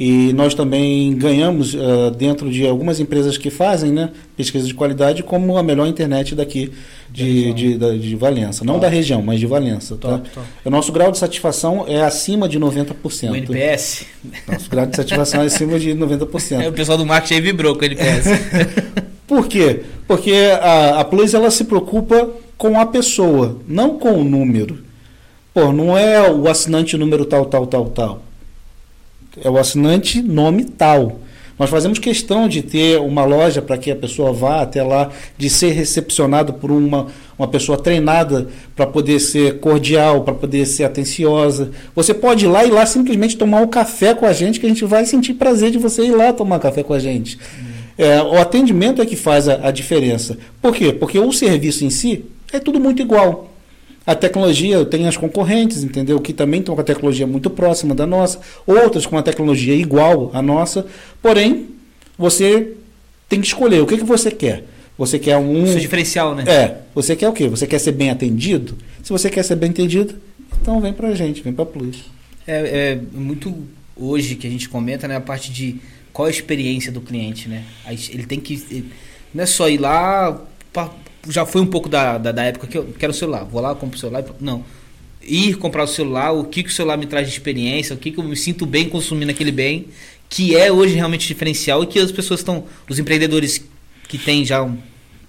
[0.04, 5.22] E nós também ganhamos uh, dentro de algumas empresas que fazem né, pesquisa de qualidade
[5.22, 6.72] como a melhor internet daqui
[7.12, 8.66] de, de, de, de Valença.
[8.66, 8.86] Não top.
[8.88, 9.96] da região, mas de Valença.
[9.98, 10.18] Tá?
[10.18, 10.48] Top, top.
[10.66, 13.30] O nosso grau de satisfação é acima de 90%.
[13.30, 14.08] O NPS?
[14.52, 16.62] Nosso grau de satisfação é acima de 90%.
[16.66, 18.26] É, o pessoal do marketing aí vibrou com o NPS.
[19.28, 19.82] Por quê?
[20.08, 24.80] Porque a, a Plus ela se preocupa com a pessoa, não com o número.
[25.54, 28.31] Pô, não é o assinante número tal, tal, tal, tal
[29.39, 31.20] é o assinante nome tal.
[31.62, 35.48] Nós fazemos questão de ter uma loja para que a pessoa vá até lá, de
[35.48, 37.06] ser recepcionado por uma,
[37.38, 41.70] uma pessoa treinada para poder ser cordial, para poder ser atenciosa.
[41.96, 44.70] Você pode ir lá e lá simplesmente tomar um café com a gente, que a
[44.70, 47.38] gente vai sentir prazer de você ir lá tomar café com a gente.
[47.96, 50.39] É, o atendimento é que faz a, a diferença.
[50.60, 50.91] Por quê?
[50.91, 53.51] Porque o serviço em si é tudo muito igual.
[54.06, 56.20] A tecnologia tem as concorrentes, entendeu?
[56.20, 60.32] Que também estão com a tecnologia muito próxima da nossa, outras com a tecnologia igual
[60.34, 60.86] à nossa.
[61.22, 61.70] Porém,
[62.18, 62.74] você
[63.30, 64.66] tem que escolher o que, que você quer.
[64.98, 65.64] Você quer um.
[65.64, 66.44] Isso é diferencial, né?
[66.48, 66.78] É.
[66.94, 67.48] Você quer o quê?
[67.48, 68.76] Você quer ser bem atendido?
[69.02, 70.16] Se você quer ser bem atendido,
[70.62, 72.04] então vem pra gente, vem pra Plus.
[72.46, 73.56] É, é muito
[73.96, 75.16] hoje que a gente comenta, né?
[75.16, 75.78] A parte de
[76.12, 77.64] qual a experiência do cliente, né?
[77.88, 78.86] Ele tem que
[79.34, 80.42] Não é só ir lá.
[81.28, 83.44] Já foi um pouco da, da, da época que eu quero o celular.
[83.44, 84.24] Vou lá, compro o celular.
[84.40, 84.64] Não.
[85.22, 88.12] Ir comprar o celular, o que, que o celular me traz de experiência, o que,
[88.12, 89.88] que eu me sinto bem consumindo aquele bem,
[90.30, 92.66] que é hoje realmente diferencial e que as pessoas estão.
[92.90, 93.64] Os empreendedores
[94.08, 94.78] que têm já um,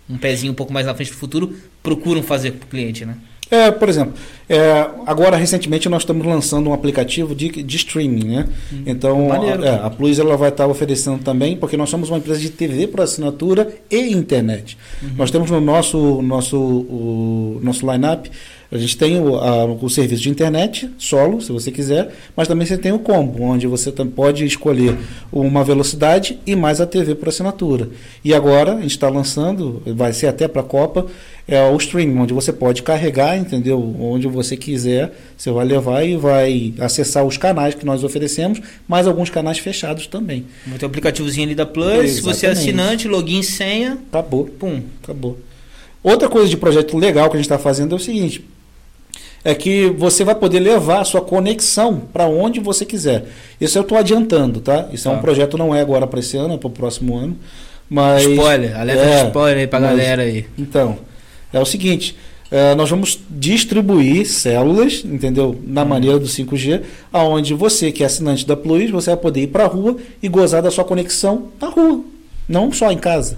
[0.09, 3.17] um pezinho um pouco mais na frente do futuro procuram fazer para o cliente, né?
[3.53, 4.15] É, por exemplo,
[4.49, 8.49] é, agora recentemente nós estamos lançando um aplicativo de, de streaming, né?
[8.87, 12.17] Então Maneiro, a, é, a Plus ela vai estar oferecendo também, porque nós somos uma
[12.17, 14.79] empresa de TV por assinatura e internet.
[15.17, 18.27] Nós temos no nosso nosso o, nosso lineup
[18.71, 22.67] a gente tem o, a- o serviço de internet solo, se você quiser, mas também
[22.67, 24.97] você tem o combo, onde você pode escolher
[25.31, 27.91] uma velocidade e mais a TV por assinatura.
[28.25, 31.05] E agora a gente está lançando, vai ser até para a Copa,
[31.47, 33.79] é o streaming, onde você pode carregar, entendeu?
[34.01, 39.07] Onde você quiser, você vai levar e vai acessar os canais que nós oferecemos, mais
[39.07, 40.47] alguns canais fechados também.
[40.67, 42.13] Vai ter o aplicativozinho ali da Plus.
[42.13, 44.45] Se você é assinante, login, senha, Acabou.
[44.47, 44.81] pum.
[45.03, 45.39] Acabou.
[46.03, 48.45] Outra coisa de projeto legal que a gente está fazendo é o seguinte:
[49.45, 53.25] é que você vai poder levar a sua conexão para onde você quiser.
[53.61, 54.89] Isso eu estou adiantando, tá?
[54.93, 55.19] Isso é Tá.
[55.19, 57.37] um projeto, não é agora para esse ano, é para o próximo ano.
[57.91, 60.47] Mas, Spoiler, alerta É, spoiler aí pra mas- galera aí.
[60.57, 60.99] Então,
[61.53, 62.17] é o seguinte:
[62.51, 65.57] é, nós vamos distribuir células, entendeu?
[65.67, 69.47] Na maneira do 5G, aonde você que é assinante da Plus, você vai poder ir
[69.49, 72.01] para a rua e gozar da sua conexão na rua,
[72.49, 73.37] não só em casa.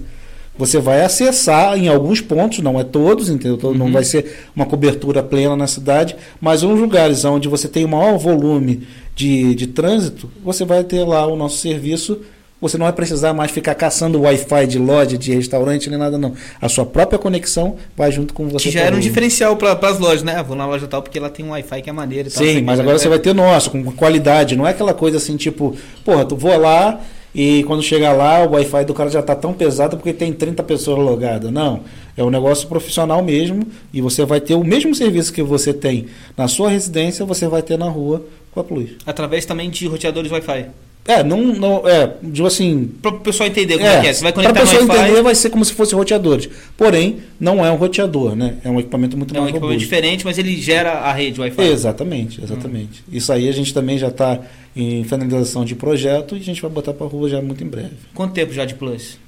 [0.57, 3.57] Você vai acessar em alguns pontos, não é todos, entendeu?
[3.57, 3.91] Todo- Não Uhum.
[3.91, 8.17] vai ser uma cobertura plena na cidade, mas uns lugares onde você tem o maior
[8.17, 12.19] volume de, de trânsito, você vai ter lá o nosso serviço.
[12.61, 16.33] Você não vai precisar mais ficar caçando Wi-Fi de loja, de restaurante, nem nada, não.
[16.61, 18.63] A sua própria conexão vai junto com você.
[18.63, 20.35] Que já pra era um diferencial para as lojas, né?
[20.37, 22.43] Ah, vou na loja tal porque ela tem um Wi-Fi que é maneiro e tal.
[22.43, 24.55] Sim, mas agora você vai ter nosso, com qualidade.
[24.55, 27.01] Não é aquela coisa assim, tipo, porra, tu vou lá
[27.35, 30.63] e quando chegar lá o Wi-Fi do cara já tá tão pesado porque tem 30
[30.63, 31.51] pessoas logadas.
[31.51, 31.81] Não.
[32.15, 36.07] É um negócio profissional mesmo e você vai ter o mesmo serviço que você tem
[36.37, 38.91] na sua residência, você vai ter na rua com a Plus.
[39.05, 40.67] Através também de roteadores Wi-Fi.
[41.07, 44.13] É, não, não é, digo assim, Para o pessoal entender como é, que é.
[44.13, 45.03] Você vai para conectar a no pessoa Wi-Fi.
[45.05, 46.49] entender, vai ser como se fosse roteadores.
[46.75, 48.55] Porém, não é um roteador, né?
[48.63, 49.87] É um equipamento muito É um mais equipamento robusto.
[49.95, 51.61] diferente, mas ele gera a rede Wi-Fi.
[51.61, 53.03] Exatamente, exatamente.
[53.11, 54.39] Isso aí a gente também já está
[54.75, 57.67] em finalização de projeto e a gente vai botar para a rua já muito em
[57.67, 57.91] breve.
[58.15, 59.19] Quanto tempo já de Plus?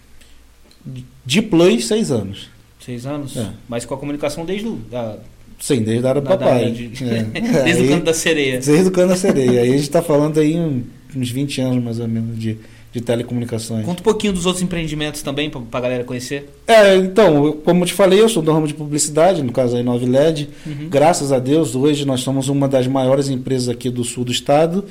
[1.25, 2.49] De Plus, seis anos.
[2.83, 3.35] Seis anos?
[3.37, 3.47] É.
[3.67, 5.17] Mas com a comunicação desde o da,
[5.59, 6.71] Sim, desde a era do da- da- papai.
[6.71, 7.23] de- É.
[7.63, 8.59] desde Aí- o canto da sereia.
[8.61, 9.61] Desde o cano da sereia.
[9.61, 10.83] Aí a gente está falando aí um-
[11.17, 12.57] uns 20 anos mais ou menos de,
[12.93, 13.85] de telecomunicações.
[13.85, 16.49] Conta um pouquinho dos outros empreendimentos também, para a galera conhecer.
[16.67, 19.75] É, então, eu- como eu te falei, eu sou do ramo de publicidade, no caso
[19.77, 20.49] aí 9 LED.
[20.65, 20.89] Uhum.
[20.89, 24.85] Graças a Deus, hoje nós somos uma das maiores empresas aqui do sul do estado.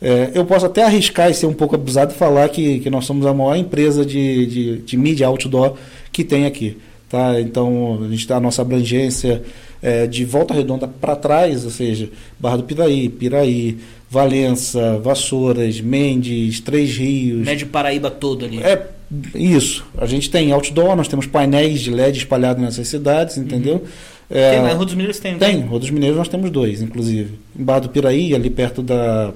[0.00, 3.04] É, eu posso até arriscar e ser um pouco abusado e falar que, que nós
[3.04, 5.74] somos a maior empresa de, de, de mídia outdoor
[6.12, 6.76] que tem aqui.
[7.08, 7.40] Tá?
[7.40, 9.42] Então, a gente está a nossa abrangência
[9.82, 13.78] é, de Volta Redonda para trás, ou seja, Barra do Piraí, Piraí,
[14.10, 17.44] Valença, Vassouras, Mendes, Três Rios.
[17.44, 18.62] Médio Paraíba todo ali.
[18.62, 18.86] É
[19.34, 19.84] isso.
[19.96, 23.84] A gente tem outdoor, nós temos painéis de LED espalhados nessas cidades, entendeu?
[24.30, 26.82] É, Tem, na Rua dos Mineiros tem, não tem, Rua dos Mineiros nós temos dois,
[26.82, 27.38] inclusive.
[27.58, 29.32] Em Barra do Piraí, ali perto da,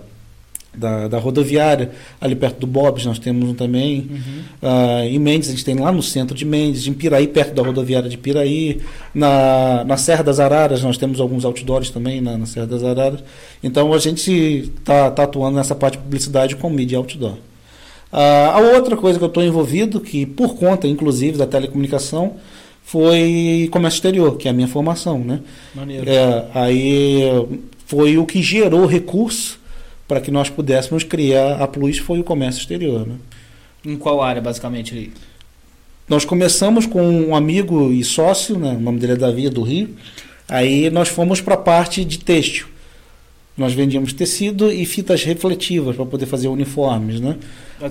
[0.75, 4.09] da, da rodoviária, ali perto do Bob's nós temos um também.
[4.11, 4.43] Uhum.
[4.63, 7.63] Ah, em Mendes, a gente tem lá no centro de Mendes, em Piraí, perto da
[7.63, 8.81] rodoviária de Piraí.
[9.15, 13.23] Na, na Serra das Araras, nós temos alguns outdoors também na, na Serra das Araras.
[13.63, 14.33] Então a gente
[14.79, 17.37] está tá atuando nessa parte de publicidade com mídia outdoor.
[18.11, 22.37] Ah, a outra coisa que eu estou envolvido, que por conta, inclusive, da telecomunicação,
[22.83, 25.41] foi comércio exterior, que é a minha formação, né?
[25.75, 26.09] Maneiro.
[26.09, 27.23] É, aí
[27.87, 29.62] foi o que gerou recurso
[30.13, 33.15] para que nós pudéssemos criar a Plus, foi o comércio exterior, né?
[33.83, 35.11] Em qual área, basicamente?
[36.07, 38.73] Nós começamos com um amigo e sócio, né?
[38.73, 39.97] o nome dele é Davi, é do Rio.
[40.47, 42.67] Aí nós fomos para a parte de têxtil.
[43.55, 47.37] Nós vendíamos tecido e fitas refletivas para poder fazer uniformes, né?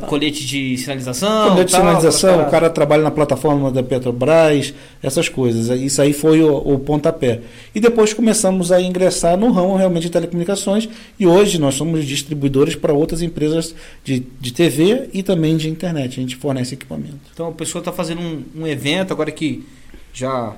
[0.07, 1.59] Colete de sinalização.
[1.59, 5.67] É de tal, sinalização, aquela o cara trabalha na plataforma da Petrobras, essas coisas.
[5.79, 7.41] Isso aí foi o, o pontapé.
[7.75, 12.75] E depois começamos a ingressar no ramo realmente de telecomunicações e hoje nós somos distribuidores
[12.75, 16.19] para outras empresas de, de TV e também de internet.
[16.19, 17.19] A gente fornece equipamento.
[17.33, 19.63] Então a pessoa está fazendo um, um evento agora que
[20.11, 20.55] já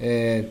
[0.00, 0.44] é,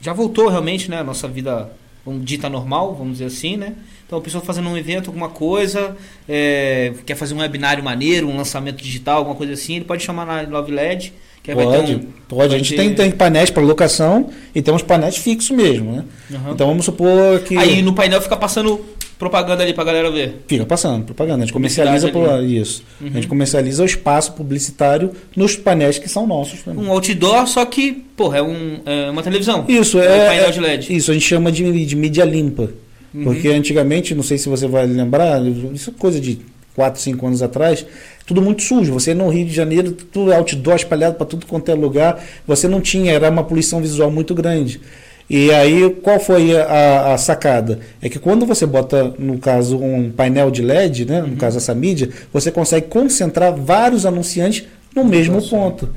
[0.00, 0.98] já voltou realmente, né?
[0.98, 1.70] A nossa vida
[2.18, 3.74] dita normal, vamos dizer assim, né?
[4.06, 5.96] Então a pessoa fazendo um evento, alguma coisa,
[6.28, 10.24] é, quer fazer um webinário maneiro, um lançamento digital, alguma coisa assim, ele pode chamar
[10.24, 12.54] na Love LED, que Pode, um, pode.
[12.54, 16.04] A gente ter- tem, tem painéis para locação e temos painéis fixos mesmo, né?
[16.34, 16.50] Aham.
[16.52, 17.56] Então vamos supor que.
[17.56, 18.80] Aí no painel fica passando
[19.18, 20.44] propaganda ali pra galera ver.
[20.46, 21.38] Fica passando, propaganda.
[21.38, 22.82] A gente comercializa por Publicidade isso.
[23.00, 23.08] Uhum.
[23.08, 26.84] A gente comercializa o espaço publicitário nos painéis que são nossos também.
[26.84, 29.64] Um outdoor, só que, porra, é, um, é uma televisão.
[29.66, 30.96] Isso, Um é, painel é- de LED.
[30.96, 32.70] Isso, a gente chama de, de mídia limpa.
[33.14, 33.24] Uhum.
[33.24, 35.40] Porque antigamente, não sei se você vai lembrar,
[35.74, 36.38] isso é coisa de
[36.76, 37.84] 4, 5 anos atrás,
[38.28, 38.92] tudo muito sujo.
[38.92, 42.22] Você no Rio de Janeiro, tudo outdoor espalhado para tudo quanto é lugar.
[42.46, 44.82] Você não tinha, era uma poluição visual muito grande.
[45.30, 47.80] E aí, qual foi a, a sacada?
[48.02, 51.74] É que quando você bota, no caso, um painel de LED, né, no caso essa
[51.74, 55.88] mídia, você consegue concentrar vários anunciantes no mesmo ponto.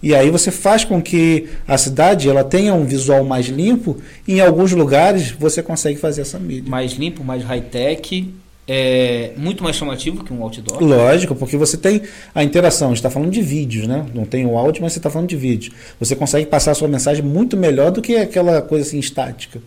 [0.00, 4.34] E aí você faz com que a cidade ela tenha um visual mais limpo e
[4.34, 6.68] em alguns lugares você consegue fazer essa mídia.
[6.68, 8.32] Mais limpo, mais high-tech,
[8.66, 10.82] é muito mais chamativo que um outdoor.
[10.82, 12.02] Lógico, porque você tem
[12.34, 12.88] a interação.
[12.88, 14.06] A gente está falando de vídeos, né?
[14.14, 15.72] Não tem o áudio, mas você está falando de vídeo.
[15.98, 19.60] Você consegue passar a sua mensagem muito melhor do que aquela coisa assim estática.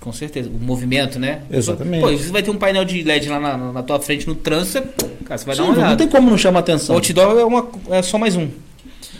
[0.00, 0.50] Com certeza.
[0.50, 1.40] O movimento, né?
[1.50, 2.02] Exatamente.
[2.02, 5.06] Pô, você vai ter um painel de LED lá na, na tua frente no trânsito,
[5.24, 5.96] cara, você vai Sim, dar uma não olhada.
[5.96, 6.94] tem como não chamar O atenção.
[6.94, 8.48] outdoor é, uma, é só mais um.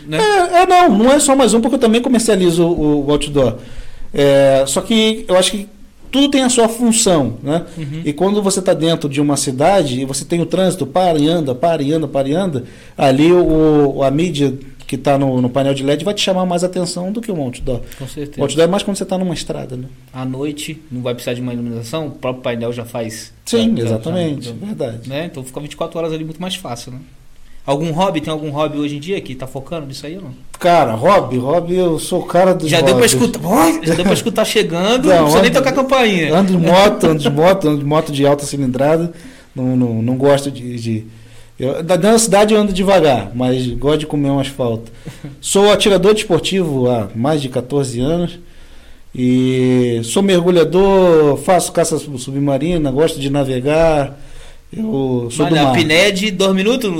[0.05, 0.19] Né?
[0.19, 3.55] É, é, não, não é só mais um, porque eu também comercializo o, o outdoor.
[4.13, 5.67] É, só que eu acho que
[6.15, 7.65] tudo tem a sua função, né?
[7.77, 8.01] Uhum.
[8.05, 11.27] E quando você está dentro de uma cidade e você tem o trânsito, para e
[11.27, 12.63] anda, para e anda, para e anda,
[12.97, 14.53] ali o, a mídia
[14.87, 17.41] que está no, no painel de LED vai te chamar mais atenção do que um
[17.41, 17.81] outdoor.
[17.97, 18.41] Com O certeza.
[18.41, 19.87] outdoor é mais quando você está numa estrada, né?
[20.13, 23.33] À noite, não vai precisar de uma iluminação, o próprio painel já faz.
[23.45, 25.09] Sim, já- já- exatamente, já- verdade.
[25.09, 25.25] né?
[25.25, 26.99] Então fica 24 horas ali muito mais fácil, né?
[27.65, 28.21] Algum hobby?
[28.21, 30.29] Tem algum hobby hoje em dia que tá focando nisso aí ou não?
[30.59, 33.39] Cara, hobby, hobby, eu sou o cara dos Já deu pra escutar.
[33.83, 36.35] Já deu pra escutar chegando, não, Não, precisa nem ando- tocar a campainha.
[36.35, 39.11] Ando de moto, ando de moto, ando de moto de alta cilindrada.
[39.55, 40.77] Não, não, não gosto de.
[40.77, 41.05] de
[41.59, 44.91] eu, da da cidade eu ando devagar, mas gosto de comer um asfalto.
[45.41, 48.37] Sou atirador desportivo há mais de 14 anos.
[49.17, 54.19] E sou mergulhador, faço caça sub- submarina, gosto de navegar.
[54.75, 55.73] Eu sou do Mano, a mar.
[55.73, 56.91] Pined, dois minutos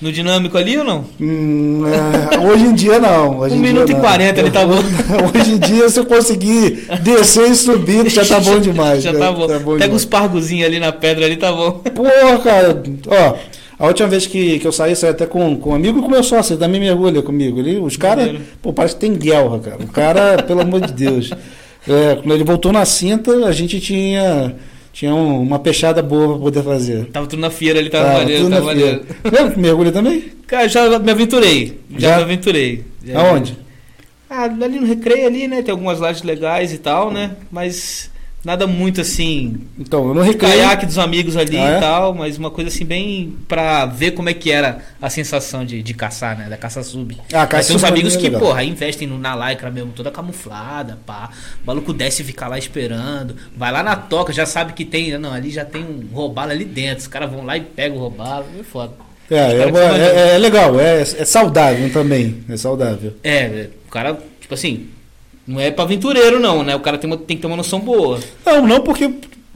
[0.00, 1.04] no, dinâmico ali ou não?
[1.20, 3.38] Hum, é, hoje em dia não.
[3.38, 3.94] Hoje Um minuto e.
[3.94, 4.78] 40 ele tá bom.
[5.34, 9.02] Hoje em dia, se eu conseguir descer e subir, já tá bom demais.
[9.02, 9.46] Já tá bom.
[9.46, 9.92] Pega demais.
[9.92, 11.72] uns pargozinhos ali na pedra ali, tá bom.
[11.72, 12.82] Porra, cara.
[13.06, 13.36] Ó,
[13.78, 16.08] a última vez que, que eu saí, saí até com, com um amigo e com
[16.08, 17.60] meu sócio, ele também mergulha comigo.
[17.60, 19.78] Ele, os caras, pô, parece que tem guerra, cara.
[19.80, 21.30] O cara, pelo amor de Deus.
[21.86, 24.54] É, quando ele voltou na cinta, a gente tinha,
[24.98, 27.04] tinha um- uma peixada boa pra poder fazer.
[27.12, 29.04] Tava tudo na feira ali, tava Ah, maneiro, tudo tava na maneiro.
[29.04, 29.36] feira.
[29.36, 30.24] Lembra que mergulha também?
[30.44, 31.78] Cara, já me aventurei.
[31.96, 32.16] Já, Já?
[32.16, 32.84] me aventurei.
[33.04, 33.56] Já- Aonde?
[34.28, 35.62] Ah, ali no recreio ali, né?
[35.62, 37.36] Tem algumas lajes legais e tal, né?
[37.50, 38.10] Mas
[38.44, 39.56] nada muito assim.
[39.78, 40.54] Então, eu não recreio.
[40.54, 41.76] Caiaque dos amigos ali Ah, é?
[41.76, 45.64] e tal, mas uma coisa assim bem pra ver como é que era a sensação
[45.64, 46.48] de, de caçar, né?
[46.48, 47.16] Da caça sub.
[47.32, 48.40] Ah, caça tem uns submarina amigos é que, legal.
[48.40, 51.30] porra, investem no- na lycra mesmo, toda camuflada, pá.
[51.62, 53.36] O maluco desce e fica lá esperando.
[53.56, 55.16] Vai lá na toca, já sabe que tem.
[55.18, 56.98] Não, ali já tem um robalo ali dentro.
[57.00, 58.46] Os caras vão lá e pegam o robalo.
[58.58, 58.92] É foda.
[59.30, 62.42] É, é, uma- é- é legal, é, é saudável também.
[62.48, 63.14] É saudável.
[63.22, 64.88] É, o cara, tipo assim,
[65.48, 66.76] não é pra aventureiro, não, né?
[66.76, 68.20] O cara tem, uma- tem que ter uma noção boa.
[68.46, 69.10] Não, não, porque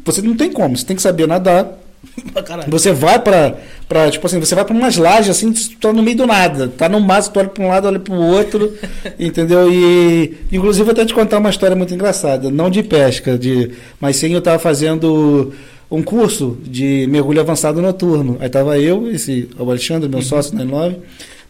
[0.05, 1.79] você não tem como, você tem que saber nadar.
[2.69, 3.55] Você vai pra,
[3.89, 6.67] pra tipo assim, você vai pra umas lajes assim, tá no meio do nada.
[6.67, 8.73] Tá no mato, tu olha pra um lado, olha pro outro,
[9.21, 9.73] entendeu?
[9.73, 12.51] E, inclusive, vou até te contar uma história muito engraçada.
[12.51, 15.53] Não de pesca, de, mas sim eu tava fazendo
[15.89, 18.37] um curso de mergulho avançado noturno.
[18.41, 20.97] Aí tava eu, esse o Alexandre, meu sócio na Inove,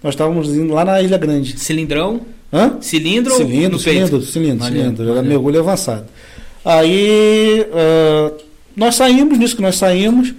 [0.03, 1.59] nós estávamos indo lá na Ilha Grande.
[1.59, 2.21] Cilindrão,
[2.53, 2.77] Hã?
[2.81, 3.79] cilindro, Cilindro, peito.
[3.79, 5.05] cilindro, cilindro, Maneiro, cilindro.
[5.05, 5.29] Era maneiro.
[5.35, 6.05] mergulho avançado.
[6.65, 8.33] Aí ah,
[8.77, 10.35] nós saímos, nisso que nós saímos,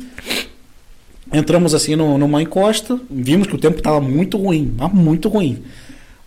[1.31, 5.63] entramos assim no- numa encosta, vimos que o tempo estava muito ruim, mas muito ruim.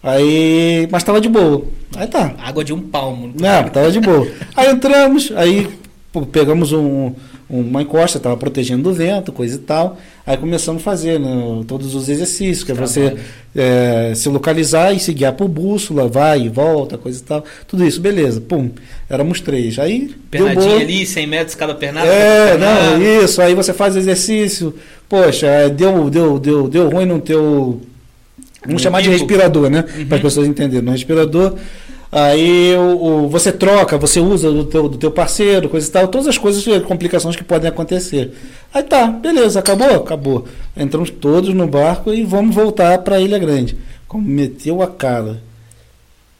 [0.02, 1.64] Aí, mas estava de boa.
[1.96, 2.34] Aí tá.
[2.38, 3.32] Água de um palmo.
[3.38, 4.26] Não, tava de boa.
[4.54, 5.68] Aí entramos, aí
[6.12, 7.12] pô, pegamos um-
[7.48, 9.96] uma encosta, tava protegendo do vento, coisa e tal.
[10.26, 13.16] Aí começamos a fazer né, todos os exercícios, que é você
[13.54, 17.44] é, se localizar e se guiar por bússola, vai e volta, coisa e tal.
[17.68, 18.40] Tudo isso, beleza.
[18.40, 18.70] Pum,
[19.08, 19.78] éramos três.
[19.78, 20.80] Aí deu Pernadinha boa.
[20.80, 22.08] ali, 100 metros cada pernada.
[22.08, 23.40] É, cada não, isso.
[23.40, 24.74] Aí você faz exercício.
[25.08, 27.80] Poxa, é, deu, deu, deu, deu ruim no teu.
[28.64, 29.20] Vamos No chamar de pico.
[29.20, 29.84] respirador, né?
[29.96, 30.06] Uhum.
[30.06, 30.84] Para as pessoas entenderem.
[30.84, 31.54] No respirador.
[32.18, 36.08] Aí o, o- você troca, você usa do teu, do teu parceiro, coisa e tal.
[36.08, 38.32] Todas as coisas, eh, complicações que podem acontecer.
[38.72, 39.96] Aí tá, beleza, acabou?
[39.96, 40.46] Acabou.
[40.76, 43.76] Entramos todos no barco e vamos voltar para Ilha Grande.
[44.08, 45.42] Como meteu a cara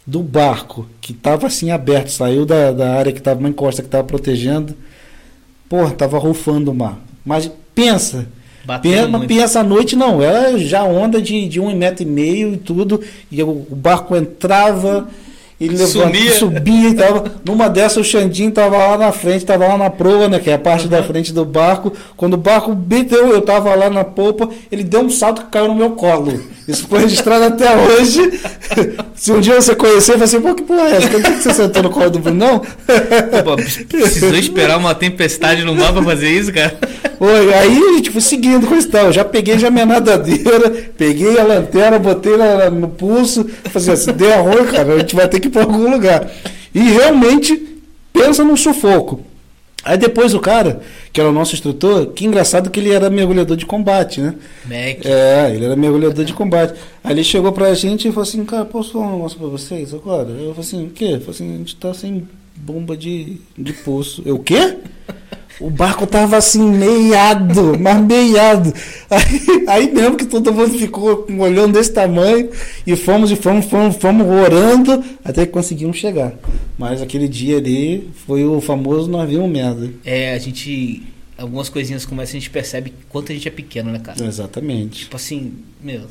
[0.07, 3.89] do barco, que estava assim aberto, saiu da, da área que estava uma encosta que
[3.89, 4.75] estava protegendo.
[5.69, 6.99] Porra, tava rufando o mar.
[7.25, 8.27] Mas pensa,
[8.65, 12.55] Batendo pensa, pensa à noite não, era já onda de, de um metro e meio
[12.55, 15.09] e tudo, e o barco entrava
[15.59, 16.33] Ele levanta, Sumia.
[16.35, 17.25] subia e tava.
[17.43, 20.39] Numa dessas, o Xandinho tava lá na frente, tava lá na proa, né?
[20.39, 21.93] Que é a parte da frente do barco.
[22.15, 25.69] Quando o barco bateu, eu tava lá na polpa, ele deu um salto que caiu
[25.69, 26.39] no meu colo.
[26.69, 28.39] Isso foi registrado até hoje.
[29.17, 31.09] Se um dia você conhecer, vai assim, pô, que porra é essa?
[31.09, 32.37] Por que você sentou no colo do Bruno?
[32.39, 32.63] Não?
[33.89, 36.79] Precisou esperar uma tempestade no mar pra fazer isso, cara?
[37.19, 38.95] Oi, aí a gente foi seguindo com isso.
[38.95, 43.97] Eu já peguei já minha nadadeira, peguei a lanterna, botei na- no pulso, falei assim,
[43.97, 46.31] se der ruim, cara, a gente vai ter que ir para algum lugar.
[46.75, 47.81] E realmente
[48.13, 49.21] pensa num sufoco.
[49.87, 50.81] Aí depois o cara,
[51.13, 54.35] que era o nosso instrutor, que engraçado que ele era mergulhador de combate, né?
[54.65, 55.07] Mac.
[55.07, 56.75] É, ele era mergulhador de combate.
[57.05, 59.95] Aí ele chegou pra gente e falou assim, cara, posso falar um negócio pra vocês
[59.95, 60.29] agora?
[60.29, 61.19] Eu falei assim, o quê?
[61.21, 64.23] Falou assim, a gente tá sem bomba de, de pulso.
[64.27, 64.77] Eu, o quê?
[65.59, 68.73] O barco tava assim, meiado, mas meiado.
[69.09, 72.51] Aí, aí mesmo que todo mundo ficou com um olhão desse tamanho
[72.87, 76.35] e fomos e fomos, fomos, fomos orando até que conseguimos chegar.
[76.79, 79.91] Mas aquele dia ali foi o famoso navio merda.
[80.05, 81.03] É, a gente.
[81.39, 84.25] Algumas coisinhas como essa a gente percebe quanto a gente é pequeno, né, cara?
[84.25, 85.01] Exatamente.
[85.01, 86.03] Tipo assim, meu.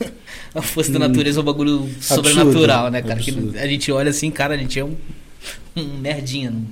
[0.54, 1.88] A força da natureza é um bagulho Hum.
[1.98, 3.20] Absurdo, sobrenatural, né, cara?
[3.60, 4.94] A gente olha assim, cara, a gente é um,
[5.76, 6.50] um nerdinha.
[6.50, 6.66] não- não-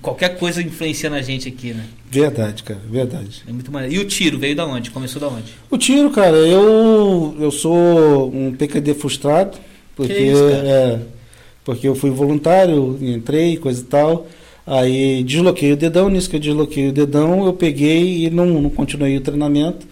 [0.00, 1.84] qualquer coisa influencia na gente aqui, né?
[2.10, 3.42] Verdade, cara, verdade.
[3.48, 3.94] É muito maneiro.
[3.94, 4.90] E o tiro veio da onde?
[4.90, 5.52] Começou da onde?
[5.70, 9.58] O tiro, cara, eu, eu sou um PKD frustrado,
[9.96, 11.00] porque, Que isso, é,
[11.64, 14.26] porque eu fui voluntário, entrei, coisa e tal.
[14.66, 18.70] Aí desloquei o dedão, nisso que eu desloquei o dedão, eu peguei e não, não
[18.70, 19.86] continuei o treinamento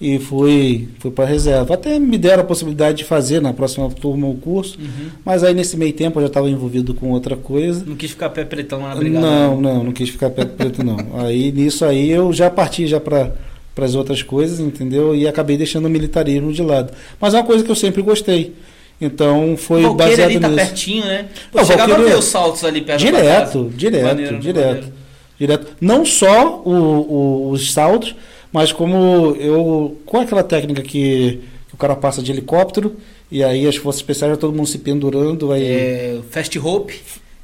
[0.00, 1.74] e fui, fui para reserva.
[1.74, 4.78] Até me deram a possibilidade de fazer na próxima turma o curso,
[5.24, 7.84] mas aí nesse meio tempo eu já estava envolvido com outra coisa.
[7.86, 9.26] Não quis ficar pé pretão lá na brigada.
[9.26, 10.96] Não, não, não quis ficar perto preto, não.
[11.20, 13.32] Aí nisso aí eu já parti já para
[13.76, 15.14] as outras coisas, entendeu?
[15.14, 16.92] E acabei deixando o militarismo de lado.
[17.20, 18.54] Mas é uma coisa que eu sempre gostei.
[19.00, 20.60] Então foi o Valqueire baseado ali tá nisso.
[20.66, 21.26] pertinho, né?
[21.52, 24.66] Pô, Não, chegava Valqueire- a ver os saltos ali perto Direto, direto, Maneiro, direto.
[24.66, 24.92] maneiro.
[25.38, 25.66] Direto.
[25.80, 28.14] Não só o- o- os saltos,
[28.52, 29.98] mas como eu.
[30.06, 32.96] Com aquela técnica que, que o cara passa de helicóptero,
[33.30, 35.64] e aí as forças especiais já todo mundo se pendurando, aí.
[35.64, 37.00] É, fast rope.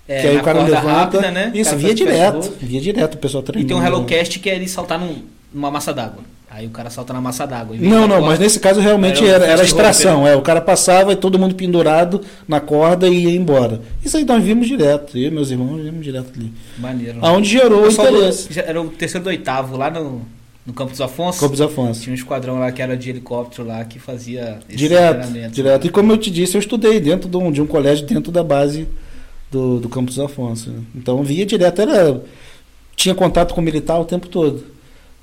[0.08, 0.86] É, que aí o cara levanta.
[0.88, 1.50] rápida, né?
[1.54, 2.52] Isso, via direto.
[2.60, 3.74] Via direto o pessoal E treinando.
[3.74, 6.22] tem um Hello Cast que é ele saltar num- numa massa d'água.
[6.48, 7.76] Aí o cara salta na massa d'água.
[7.76, 10.24] Não, não, corda- mas nesse caso realmente Era era, era extração.
[10.26, 13.82] É, o cara passava e todo mundo pendurado na corda e ia embora.
[14.04, 15.18] Isso aí nós vimos direto.
[15.18, 16.52] Eu e meus irmãos vimos direto ali.
[16.78, 17.18] Maneiro.
[17.20, 18.46] Aonde gerou o do- interesse.
[18.52, 20.22] já era o terceiro do oitavo, lá no,
[20.66, 21.38] no Campos Afonso.
[21.38, 22.02] Campos Afonso.
[22.02, 25.86] Tinha um esquadrão lá que era de helicóptero lá que fazia esse Direto, direto.
[25.86, 28.42] E como eu te disse, eu estudei dentro de um, de um colégio dentro da
[28.42, 28.88] base
[29.50, 30.74] do, do Campos Afonso.
[30.94, 32.20] Então via direto, era,
[32.96, 34.64] tinha contato com o militar o tempo todo.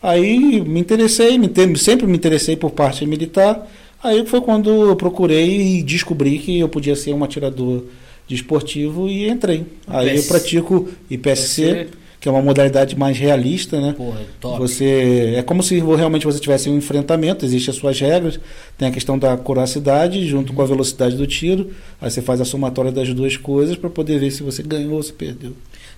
[0.01, 3.67] Aí me interessei, me sempre me interessei por parte militar.
[4.01, 7.84] Aí foi quando eu procurei e descobri que eu podia ser um atirador
[8.27, 9.65] de esportivo e entrei.
[9.88, 10.27] Aí eu IPSC.
[10.27, 11.88] pratico IPSC,
[12.23, 13.91] que é uma modalidade mais realista, né?
[13.91, 14.57] Porra, top.
[14.59, 18.39] Você é como se realmente você tivesse um enfrentamento, existem as suas regras,
[18.77, 21.71] tem a questão da coracidade junto com a velocidade do tiro.
[21.99, 25.03] Aí você faz a somatória das duas coisas para poder ver se você ganhou ou
[25.03, 25.51] se perdeu.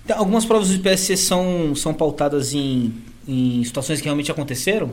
[0.04, 2.92] Então, Algumas provas do IPSC são, são pautadas em,
[3.28, 4.90] em situações que realmente aconteceram?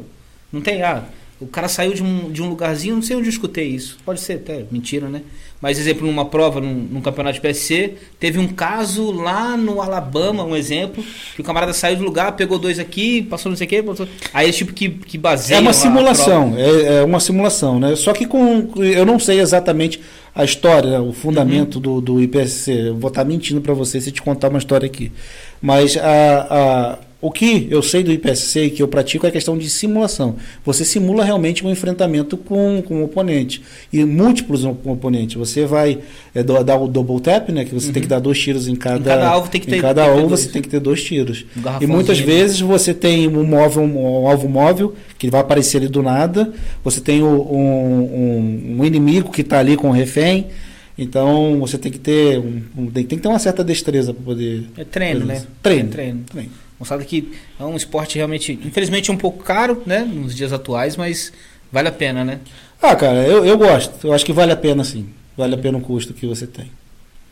[0.52, 1.04] Não tem, ah,
[1.42, 3.98] o cara saiu de um, de um lugarzinho, não sei onde eu escutei isso.
[4.06, 5.24] Pode ser até mentira, né?
[5.64, 10.44] Mas, exemplo, numa prova, num, num campeonato de PSC, teve um caso lá no Alabama,
[10.44, 11.02] um exemplo,
[11.36, 14.06] que o camarada saiu do lugar, pegou dois aqui, passou não sei o quê, passou...
[14.34, 17.96] aí esse tipo que, que baseia É uma simulação, é, é uma simulação, né?
[17.96, 20.02] Só que com eu não sei exatamente
[20.36, 22.70] a história, o fundamento do, do IPSC.
[22.90, 25.14] Eu vou estar mentindo para você se te contar uma história aqui.
[25.62, 26.02] Mas a,
[26.50, 29.70] a, o que eu sei do IPSC e que eu pratico é a questão de
[29.70, 30.36] simulação.
[30.66, 33.62] Você simula realmente um enfrentamento com, com o oponente.
[33.94, 35.36] E múltiplos op- oponentes.
[35.38, 36.00] Você vai
[36.36, 37.64] é, do- dar o double tap, né?
[37.64, 39.82] Que você tem que dar dois tiros em cada, cada alvo tem que ter- em
[39.82, 41.46] cada alvo você tem que ter dois tiros.
[41.56, 45.88] Um E muitas vezes você tem um, móvel, um alvo móvel que vai aparecer ali
[45.88, 46.52] do nada.
[46.84, 47.28] Você tem um,
[47.88, 50.48] um- um inimigo que está ali com o refém.
[50.98, 54.66] Então você tem que ter um, um- tem que ter uma certa destreza para poder.
[54.78, 55.42] É treino, fazer né?
[55.64, 55.90] Treino.
[55.90, 56.20] É treino.
[56.30, 56.50] treino.
[56.84, 60.00] Mostrado que é um esporte realmente, infelizmente, um pouco caro, né?
[60.00, 61.32] Nos dias atuais, mas
[61.72, 62.40] vale a pena, né?
[62.82, 64.06] Ah, cara, eu, eu gosto.
[64.06, 65.08] Eu acho que vale a pena sim.
[65.38, 66.70] Vale a pena o custo que você tem.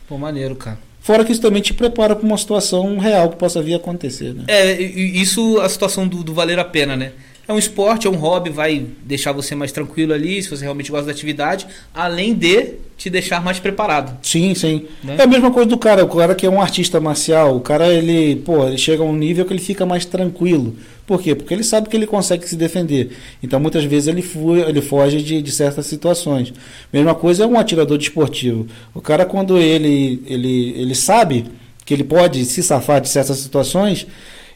[0.08, 0.78] Pô, maneiro, cara.
[1.02, 4.32] Fora que isso também te prepara para uma situação real que possa vir a acontecer,
[4.32, 4.44] né?
[4.48, 7.12] É, isso, a situação do, do valer a pena, né?
[7.52, 10.90] É um esporte, é um hobby, vai deixar você mais tranquilo ali, se você realmente
[10.90, 14.16] gosta da atividade, além de te deixar mais preparado.
[14.22, 14.86] Sim, sim.
[15.04, 15.16] Né?
[15.18, 17.92] É a mesma coisa do cara, o cara que é um artista marcial, o cara
[17.92, 20.76] ele, pô, ele chega a um nível que ele fica mais tranquilo.
[21.06, 21.34] Por quê?
[21.34, 23.10] Porque ele sabe que ele consegue se defender.
[23.42, 26.54] Então muitas vezes ele, fu ele foge de, de certas situações.
[26.90, 28.66] Mesma coisa é um atirador desportivo.
[28.94, 31.44] O cara quando ele, ele, ele sabe
[31.84, 34.06] que ele pode se safar de certas situações,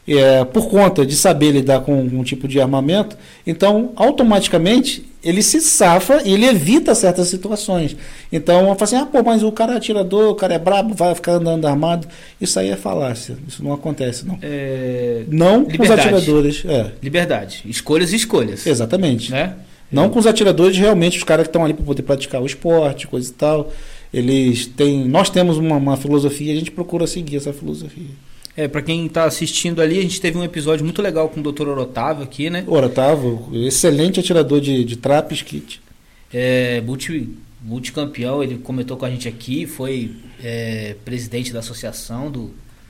[0.07, 5.59] é, por conta de saber lidar com um tipo de armamento, então automaticamente ele se
[5.59, 7.97] safa e ele evita certas situações.
[8.31, 10.93] Então, eu falo assim, ah, pô, mas o cara é atirador, o cara é brabo,
[10.93, 12.07] vai ficar andando armado.
[12.39, 14.39] Isso aí é falácia, isso não acontece, não.
[14.41, 15.23] É...
[15.27, 16.01] Não com os Liberdade.
[16.01, 16.63] atiradores.
[16.65, 17.63] É, Liberdade.
[17.65, 18.65] Escolhas e escolhas.
[18.65, 19.31] exatamente.
[19.31, 19.55] Né?
[19.91, 23.07] Não com os atiradores, realmente, os caras que estão ali para poder praticar o esporte,
[23.07, 23.71] coisa e tal.
[24.13, 25.05] Eles têm.
[25.07, 28.07] Nós temos uma, uma filosofia, a gente procura seguir essa filosofia.
[28.57, 31.51] É, pra quem tá assistindo ali, a gente teve um episódio muito legal com o
[31.51, 31.67] Dr.
[31.67, 32.63] Orotávio aqui, né?
[32.65, 35.79] Ora, Otávio, excelente atirador de, de traps kit.
[36.33, 37.29] É, multi,
[37.61, 42.49] multicampeão, ele comentou com a gente aqui, foi é, presidente da associação do,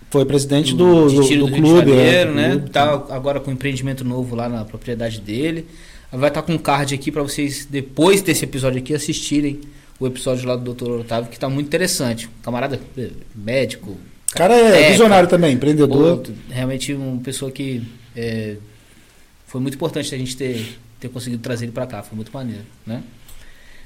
[0.09, 1.91] Foi presidente do, do, do do, clube.
[1.91, 2.49] Janeiro, é, né?
[2.51, 2.69] clube.
[2.69, 5.67] Tá agora com um empreendimento novo lá na propriedade dele.
[6.09, 9.59] Vai estar com um card aqui para vocês, depois desse episódio aqui, assistirem
[9.99, 11.01] o episódio lá do Dr.
[11.01, 12.29] Otávio, que tá muito interessante.
[12.41, 13.97] Camarada é, médico.
[14.31, 16.17] O cara é É, visionário também, empreendedor.
[16.17, 17.81] Pô, realmente uma pessoa que
[18.15, 18.55] é,
[19.45, 22.63] foi muito importante a gente ter, ter conseguido trazer ele para cá, foi muito maneiro,
[22.85, 23.01] né?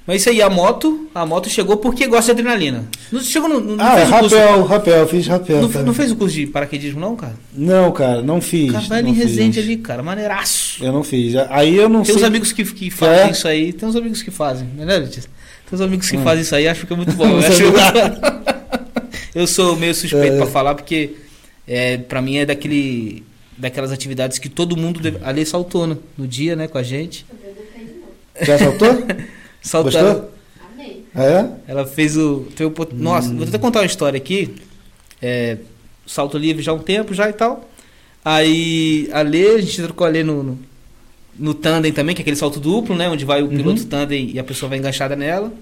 [0.08, 2.86] Mas isso aí, a moto, a moto chegou porque gosta de adrenalina.
[3.12, 5.62] Não chegou no, não ah, fez o curso, rapel, rapel, fiz rapel.
[5.62, 5.86] não, cara.
[5.86, 7.36] não fez o curso de paraquedismo não, cara?
[7.54, 8.72] Não, cara, não fiz.
[8.72, 10.84] Cara, vai não em Resende ali, cara, maneiraço.
[10.84, 11.36] Eu não fiz.
[11.52, 12.16] Aí eu não Tem sei.
[12.16, 13.32] uns amigos que, que fazem É?
[13.32, 15.30] isso aí, tem uns amigos que fazem, não é, Letícia?
[15.70, 16.24] Tem uns amigos que Hum.
[16.24, 17.26] fazem isso aí, acho que é muito bom.
[17.38, 17.64] Acho
[19.34, 20.38] Eu sou meio suspeito É.
[20.38, 21.16] pra falar, porque
[21.68, 23.24] é, pra mim é daquele,
[23.58, 25.00] daquelas atividades que todo mundo.
[25.00, 25.18] Deve...
[25.24, 27.26] A Lei saltou no, no dia, né, com a gente.
[28.42, 28.90] Já saltou?
[29.62, 29.92] Saltou.
[29.92, 30.32] Gostou?
[30.74, 31.06] Amei.
[31.16, 31.46] É?
[31.68, 32.48] Ela fez o.
[32.74, 33.38] Pot- Nossa, Hum.
[33.38, 34.56] vou até contar uma história aqui.
[35.22, 35.58] É,
[36.08, 37.70] salto livre já há um tempo já e tal.
[38.26, 40.60] Aí a Lê, a gente trocou a Lê no, no,
[41.38, 43.08] no tandem também, que é aquele salto duplo, né?
[43.08, 43.56] Onde vai o Uhum.
[43.58, 45.54] piloto tandem e a pessoa vai enganchada nela.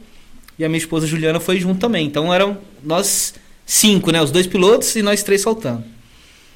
[0.57, 2.05] E a minha esposa Juliana foi junto também.
[2.07, 3.34] Então eram nós
[3.70, 4.20] cinco, né?
[4.20, 5.84] Os dois pilotos e nós três saltando.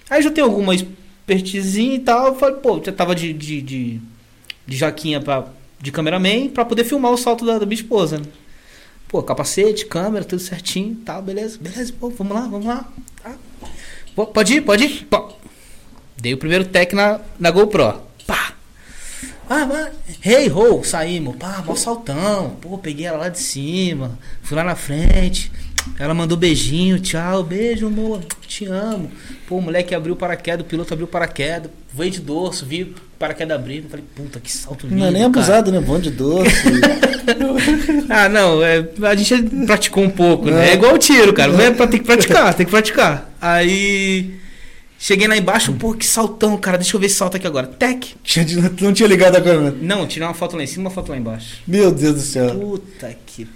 [0.10, 2.28] Aí já tem alguma expertisezinha e tal.
[2.28, 4.02] Eu falei, pô, já tava de, de, de,
[4.66, 5.46] de jaquinha pra,
[5.80, 8.26] de cameraman pra poder filmar o salto da, da minha esposa, né?
[9.08, 12.92] Pô, capacete, câmera, tudo certinho, tal, beleza, beleza, pô, vamos lá, vamos lá.
[13.22, 13.36] Tá.
[14.16, 15.06] Pô, pode ir, pode ir.
[15.06, 15.32] Pô.
[16.18, 18.02] Dei o primeiro tech na, na GoPro.
[18.26, 18.54] Pá!
[19.48, 19.94] Ah, mas,
[20.26, 21.36] hey, ho, saímos.
[21.36, 22.58] Pá, mó saltão.
[22.60, 24.18] Pô, peguei ela lá de cima.
[24.42, 25.52] Fui lá na frente.
[26.00, 28.22] Ela mandou beijinho, tchau, beijo, amor.
[28.48, 29.12] Te amo.
[29.48, 31.72] Pô, o moleque abriu o paraquedas, o piloto abriu o paraquedas.
[31.94, 33.90] Voei de dorso, vi o paraquedas abrindo.
[33.90, 35.00] Falei, puta, que salto lindo.
[35.00, 35.26] Não é nem cara.
[35.26, 35.80] abusado, né?
[35.80, 36.52] Bom de doce.
[38.10, 40.72] Ah, não, é, a gente praticou um pouco, né?
[40.72, 40.74] É.
[40.74, 41.54] Igual o tiro, cara.
[41.64, 43.34] É pra, tem que praticar, tem que praticar.
[43.42, 44.36] Aí.
[45.00, 46.78] Cheguei lá embaixo, pô, que saltão, cara.
[46.78, 47.68] Deixa eu ver esse salto aqui agora.
[47.68, 48.16] Tec!
[48.82, 49.76] Não tinha ligado a câmera.
[49.82, 51.58] Não, tirei uma foto lá em cima uma foto lá embaixo.
[51.68, 52.56] Meu Deus do céu.
[52.58, 53.48] Puta que.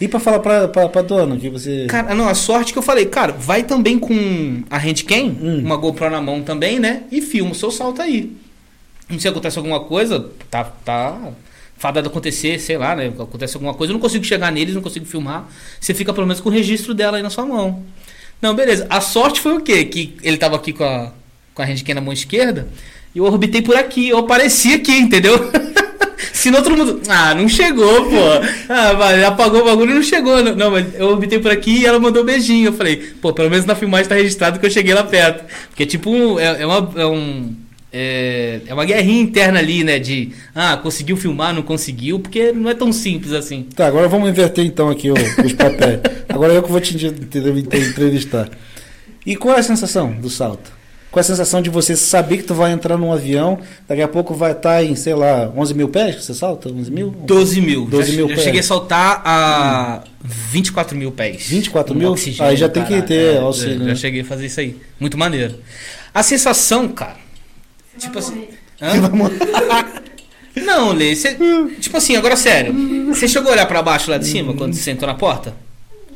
[0.00, 1.86] E pra falar pra, pra, pra dona que você.
[1.88, 5.60] Cara, não, a sorte que eu falei, cara, vai também com a handcam, Hum.
[5.64, 7.02] uma GoPro na mão também, né?
[7.10, 8.32] E filma o seu salto aí.
[9.08, 11.18] Não sei, acontece alguma coisa, tá, tá
[11.76, 13.06] fadado acontecer, sei lá, né?
[13.18, 15.48] Acontece alguma coisa, eu não consigo chegar neles, não consigo filmar.
[15.80, 17.82] Você fica pelo menos com o registro dela aí na sua mão.
[18.40, 18.86] Não, beleza.
[18.88, 19.84] A sorte foi o quê?
[19.84, 21.10] Que ele tava aqui com a,
[21.54, 22.68] com a handcam na mão esquerda
[23.14, 25.34] e eu orbitei por aqui, eu apareci aqui, entendeu?
[26.38, 27.00] Senão todo mundo.
[27.08, 28.16] Ah, não chegou, pô.
[28.68, 30.42] Ah, apagou o bagulho e não chegou.
[30.42, 32.68] Não, Não, mas eu orbitei por aqui e ela mandou um beijinho.
[32.68, 35.44] Eu falei, pô, pelo menos na filmagem tá registrado que eu cheguei lá perto.
[35.68, 36.38] Porque tipo.
[36.38, 36.92] É, é uma.
[36.96, 37.54] É um.
[37.92, 39.98] É, é uma guerrinha interna ali, né?
[39.98, 43.66] De ah, conseguiu filmar, não conseguiu, porque não é tão simples assim.
[43.74, 46.00] Tá, agora vamos inverter então aqui os papéis.
[46.28, 47.50] agora eu que vou te entre-
[47.88, 48.48] entrevistar.
[49.26, 50.70] E qual é a sensação do salto?
[51.10, 54.08] Qual é a sensação de você saber que tu vai entrar num avião, daqui a
[54.08, 56.68] pouco vai estar em, sei lá, 11 mil pés que você salta?
[56.70, 57.10] 11 mil?
[57.10, 57.86] 12 mil.
[57.86, 58.44] 12 já, mil já pés.
[58.44, 61.46] cheguei a saltar a 24 mil pés.
[61.48, 62.10] 24 Com mil?
[62.12, 63.08] oxigênio, Aí já tem que caralho.
[63.08, 63.94] ter É, auxílio, Já né?
[63.94, 64.76] cheguei a fazer isso aí.
[65.00, 65.54] Muito maneiro.
[66.12, 67.16] A sensação, cara.
[67.96, 68.48] Você Tipo assim-?
[70.64, 71.36] Não, Lê, cê,
[71.80, 72.74] tipo assim, agora sério.
[73.14, 75.54] Você chegou a olhar pra baixo lá de cima quando você sentou na porta?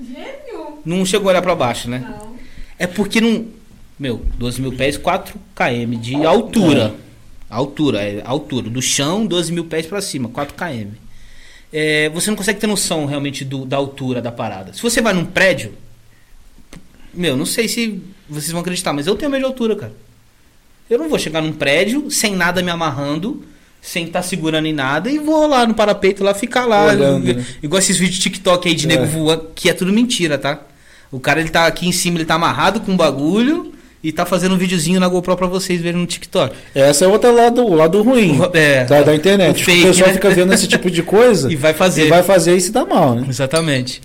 [0.00, 0.78] Gênio?
[0.84, 2.04] Não chegou a olhar pra baixo, né?
[2.06, 2.32] Não.
[2.78, 3.46] É porque não.
[4.02, 6.92] Meu, 12 mil pés, 4 km de altura.
[7.48, 8.68] Altura, é altura.
[8.68, 10.88] Do chão, 12 mil pés pra cima, 4 km.
[11.72, 14.72] É, você não consegue ter noção realmente do- da altura da parada.
[14.72, 15.72] Se você vai num prédio.
[17.14, 19.92] Meu, não sei se vocês vão acreditar, mas eu tenho medo de altura, cara.
[20.90, 23.44] Eu não vou chegar num prédio sem nada me amarrando,
[23.80, 26.86] sem estar segurando em nada e vou lá no parapeito lá ficar lá.
[26.86, 27.46] Olhando, né?
[27.62, 28.88] Igual esses vídeos de TikTok aí de É.
[28.88, 30.60] nego voando, que é tudo mentira, tá?
[31.12, 33.72] O cara ele tá aqui em cima, ele tá amarrado com um bagulho
[34.02, 36.54] e tá fazendo um videozinho na GoPro pra vocês verem no TikTok.
[36.74, 38.84] Essa é outra lado, o lado ruim É.
[38.84, 39.62] da, da internet.
[39.62, 40.14] O fake, o pessoal né?
[40.14, 42.06] fica vendo esse tipo de coisa E vai fazer.
[42.06, 43.26] e vai fazer e se dá mal, né?
[43.28, 44.00] Exatamente.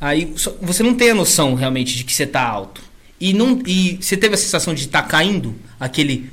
[0.00, 2.80] Aí só- você não tem a noção realmente de que você tá alto.
[3.20, 6.28] E, não, e você teve a sensação de estar caindo, aquele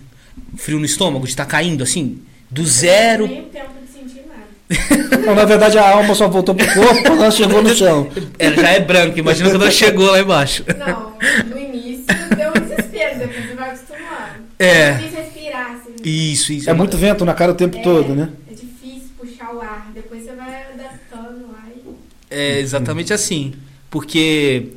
[0.58, 2.18] frio no estômago, de estar caindo assim,
[2.50, 3.28] do zero.
[3.28, 4.40] Nem tempo de sentir nada.
[5.20, 8.08] Então, na verdade, a alma só voltou pro corpo quando ela chegou no chão.
[8.40, 10.64] Ela já é branca, imagina quando ela chegou lá embaixo.
[10.78, 11.14] Não,
[11.50, 12.06] no início
[12.36, 14.44] deu um desespero, depois você vai acostumando.
[14.58, 14.68] É.
[14.90, 15.96] É difícil respirar, assim.
[16.04, 16.70] Isso, isso.
[16.70, 18.30] É muito vento na cara o tempo É, todo, né?
[18.50, 19.92] É difícil puxar o ar.
[19.94, 21.82] Depois você vai adaptando lá e.
[22.30, 23.54] É exatamente assim.
[23.90, 24.74] Porque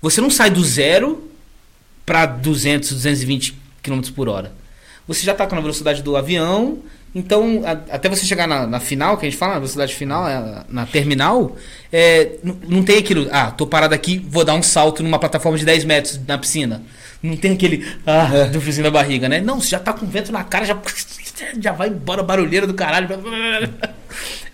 [0.00, 1.30] você não sai do zero
[2.06, 4.52] para 200, 220 km por hora.
[5.06, 6.78] Você já está com a velocidade do avião,
[7.14, 10.26] então a- até você chegar na, na final, que a gente fala, na velocidade final,
[10.26, 11.56] é, na terminal,
[11.92, 15.64] é, não tem aquilo, ah, tô parado aqui, vou dar um salto numa plataforma de
[15.66, 16.82] 10 metros na piscina.
[17.24, 18.48] Não tem aquele, ah, É.
[18.50, 19.40] do friozinho da barriga, né?
[19.40, 20.78] Não, você já tá com vento na cara, já,
[21.58, 23.08] já vai embora barulheira do caralho.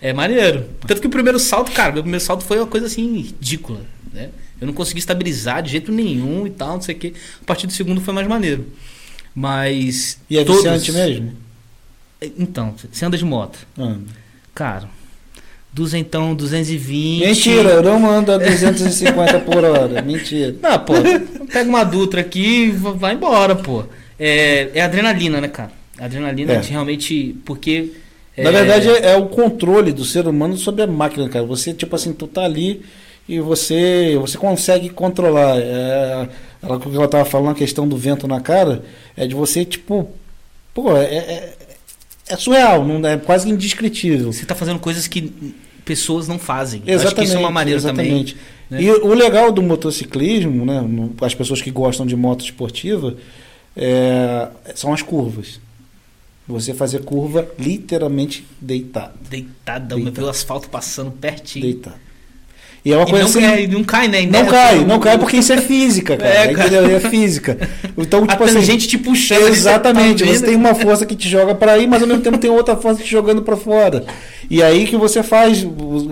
[0.01, 0.69] É maneiro.
[0.87, 3.81] Tanto que o primeiro salto, cara, meu primeiro salto foi uma coisa assim, ridícula,
[4.13, 4.29] né?
[4.59, 7.13] Eu não consegui estabilizar de jeito nenhum e tal, não sei o quê.
[7.41, 8.65] A partir do segundo foi mais maneiro.
[9.35, 10.17] Mas.
[10.29, 11.33] E é todos- viciante mesmo?
[12.37, 13.59] Então, você anda de moto.
[13.77, 13.95] Ah.
[14.53, 14.89] Cara,
[15.73, 17.25] duzentão, 220.
[17.25, 20.01] Mentira, eu não ando a 250 por hora.
[20.01, 20.55] Mentira.
[20.61, 20.93] Não, pô,
[21.51, 23.83] pega uma Dutra aqui e va- vai embora, pô.
[24.19, 25.71] É, é adrenalina, né, cara?
[25.99, 26.61] Adrenalina É.
[26.61, 27.35] realmente.
[27.45, 27.91] Porque.
[28.37, 31.45] Na é, verdade, é, é o controle do ser humano sobre a máquina, cara.
[31.45, 32.81] Você, tipo assim, tu tá ali
[33.27, 35.57] e você, você consegue controlar.
[35.57, 36.27] É,
[36.61, 38.83] ela, o que ela tava falando, a questão do vento na cara,
[39.17, 40.09] é de você, tipo,
[40.73, 41.53] pô, é,
[42.33, 44.31] é, surreal, não, é quase indescritível.
[44.31, 45.31] Você tá fazendo coisas que
[45.83, 46.81] pessoas não fazem.
[46.85, 48.05] Eu Acho que isso é uma maneira também.
[48.05, 48.37] exatamente.
[48.69, 48.81] né?
[48.81, 50.83] E o legal do motociclismo, né,
[51.21, 53.15] as pessoas que gostam de moto esportiva,
[53.75, 55.59] é, são as curvas.
[56.47, 59.13] Você fazer curva literalmente deitado.
[59.29, 60.15] Deitadão, Deitado.
[60.15, 61.65] ver o asfalto passando pertinho.
[61.65, 62.10] Deitado.
[62.83, 63.41] E é uma E coisa não, assim.
[63.41, 64.21] cai, não cai, né?
[64.23, 64.49] Não Né?
[64.49, 66.29] cai, não cai porque isso é física, cara.
[66.33, 66.67] É, cara.
[66.67, 66.95] Entendeu?
[66.97, 67.57] É física.
[67.97, 68.53] Então, A tipo assim.
[68.55, 69.47] tangente te puxando.
[69.49, 72.37] Exatamente, tá você tem uma força que te joga para aí, mas ao mesmo tempo
[72.39, 74.03] tem outra força te jogando para fora.
[74.51, 75.65] E aí que você faz,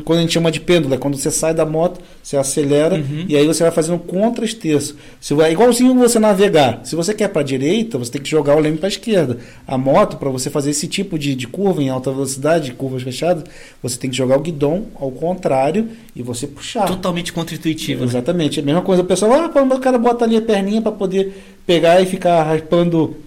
[0.05, 3.25] quando a gente chama de pêndulo, é quando você sai da moto, você acelera Uhum.
[3.27, 4.95] e aí você vai fazendo contra esteço.
[5.19, 6.79] Se vai, é igualzinho você navegar.
[6.85, 9.37] Se você quer para direita, você tem que jogar o leme para esquerda.
[9.67, 13.43] A moto, para você fazer esse tipo de, de curva em alta velocidade, curvas fechadas,
[13.83, 16.85] você tem que jogar o guidão ao contrário e você puxar.
[16.87, 18.01] Totalmente contra-intuitivo.
[18.01, 18.07] né?
[18.07, 18.59] Exatamente.
[18.59, 19.01] É a mesma coisa.
[19.01, 21.33] O pessoal, ah, o cara bota ali a perninha para poder
[21.67, 23.17] pegar e ficar raspando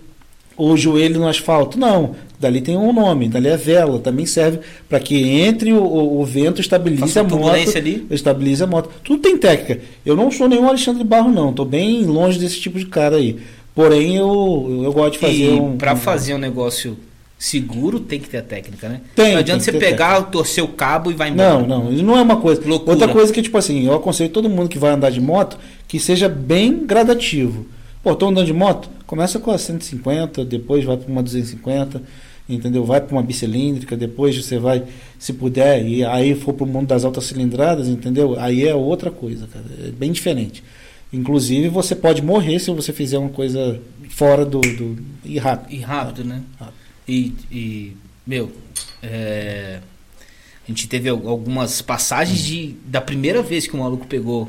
[0.57, 1.79] o joelho no asfalto.
[1.79, 2.15] Não.
[2.39, 3.29] Dali tem um nome.
[3.29, 3.99] Dali é vela.
[4.01, 7.77] Também serve para que entre o, o- o vento estabilize a moto.
[7.77, 8.07] ali.
[8.11, 8.91] Estabilize a moto.
[9.05, 9.81] Tudo tem técnica.
[10.05, 11.51] Eu não sou nenhum Alexandre Barro, não.
[11.51, 13.39] Estou bem longe desse tipo de cara aí.
[13.75, 15.77] Porém, eu, eu gosto de fazer e um.
[15.77, 16.97] pra um- fazer um negócio
[17.39, 19.01] seguro, tem que ter a técnica, né?
[19.17, 21.59] Tem, não adianta você pegar, torcer o cabo e vai embora.
[21.59, 22.61] Não, não, isso não é uma coisa.
[22.65, 22.93] Loucura.
[22.93, 25.99] Outra coisa que, tipo assim, eu aconselho todo mundo que vai andar de moto que
[25.99, 27.67] seja bem gradativo.
[28.03, 32.03] Pô, tô andando de moto, começa com a 150, depois vai para uma 250,
[32.49, 32.83] entendeu?
[32.83, 34.85] Vai para uma bicilíndrica, depois você vai,
[35.19, 38.41] se puder, e aí for para o mundo das altas cilindradas, entendeu?
[38.41, 39.67] Aí é outra coisa, cara.
[39.87, 40.65] É bem diferente.
[41.13, 44.63] Inclusive, você pode morrer se você fizer uma coisa fora do.
[44.63, 44.97] do
[45.27, 45.75] e rápido.
[45.75, 46.41] E rápido, né?
[46.59, 46.77] Rápido.
[47.07, 47.93] E, e,
[48.27, 48.51] meu,
[49.03, 49.81] é,
[50.67, 54.49] a gente teve al- algumas passagens de da primeira vez que o maluco pegou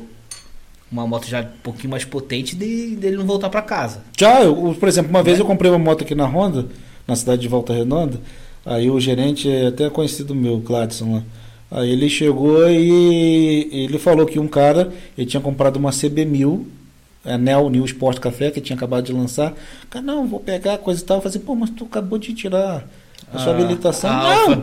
[0.94, 4.02] uma moto já um pouquinho mais potente de, dele não voltar pra casa.
[4.16, 5.42] Já, eu, por exemplo, uma vez Né?
[5.42, 6.66] eu comprei uma moto aqui na Honda,
[7.06, 8.20] na cidade de Volta Redonda.
[8.64, 11.22] Aí o gerente é até conhecido meu, Gladson lá.
[11.70, 16.62] Aí ele chegou e ele falou que um cara, ele tinha comprado uma CB1000,
[17.24, 19.52] a Nel New Sport Café, que tinha acabado de lançar.
[19.90, 21.16] Cara, não, vou pegar coisa e tal.
[21.16, 22.86] Eu falei assim, pô, mas tu acabou de tirar
[23.32, 24.10] a sua Ah, habilitação.
[24.10, 24.30] a não!
[24.50, 24.62] Alfa.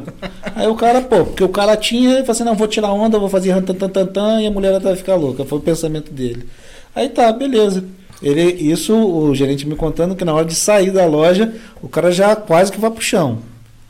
[0.56, 3.20] Aí o cara, pô, porque o cara tinha, ele falou assim, não, vou tirar onda,
[3.20, 3.54] vou fazer
[4.14, 5.44] tan, e a mulher vai ficar louca.
[5.46, 6.48] Foi o pensamento dele.
[6.96, 7.84] Aí tá, beleza.
[8.22, 12.12] Ele, isso, o gerente me contando que na hora de sair da loja, o cara
[12.12, 13.40] já quase que vai pro chão.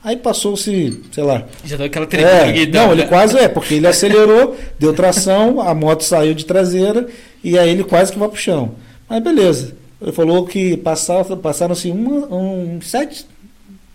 [0.04, 1.44] Aí passou-se, sei lá.
[1.64, 6.04] Já deu aquela É, não, ele quase é, porque ele acelerou, deu tração, a moto
[6.04, 7.08] saiu de traseira
[7.44, 8.72] e aí ele quase que vai pro chão.
[9.08, 9.76] Mas beleza.
[10.02, 13.26] Ele falou que passaram-se uma, um, sete,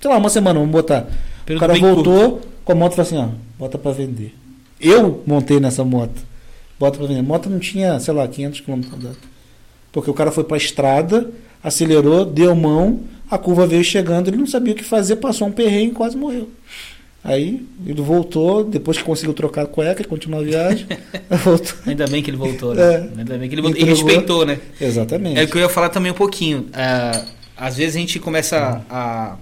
[0.07, 1.09] sei lá, uma semana, vamos botar.
[1.45, 3.29] Período o cara voltou com a moto e falou assim, ó,
[3.59, 4.33] bota pra vender.
[4.81, 6.23] Eu montei nessa moto.
[6.79, 7.21] Bota pra vender.
[7.21, 9.17] A moto não tinha, sei lá, 500 km rodado.
[9.91, 11.29] Porque o cara foi pra estrada,
[11.63, 15.53] acelerou, deu mão, A curva veio chegando, ele não sabia o que fazer, passou um
[15.53, 16.49] perrengue e quase morreu.
[17.25, 20.87] Aí ele voltou, depois que conseguiu trocar a cueca, ele continuou a viagem.
[21.43, 21.75] voltou.
[21.85, 22.83] Ainda bem que ele voltou, né?
[22.83, 23.19] É.
[23.19, 23.81] Ainda bem que ele voltou.
[23.81, 24.61] E respeitou, né?
[24.81, 25.41] Exatamente.
[25.41, 26.67] É o que eu ia falar também um pouquinho.
[26.73, 27.25] É,
[27.57, 29.37] às vezes a gente começa a, a-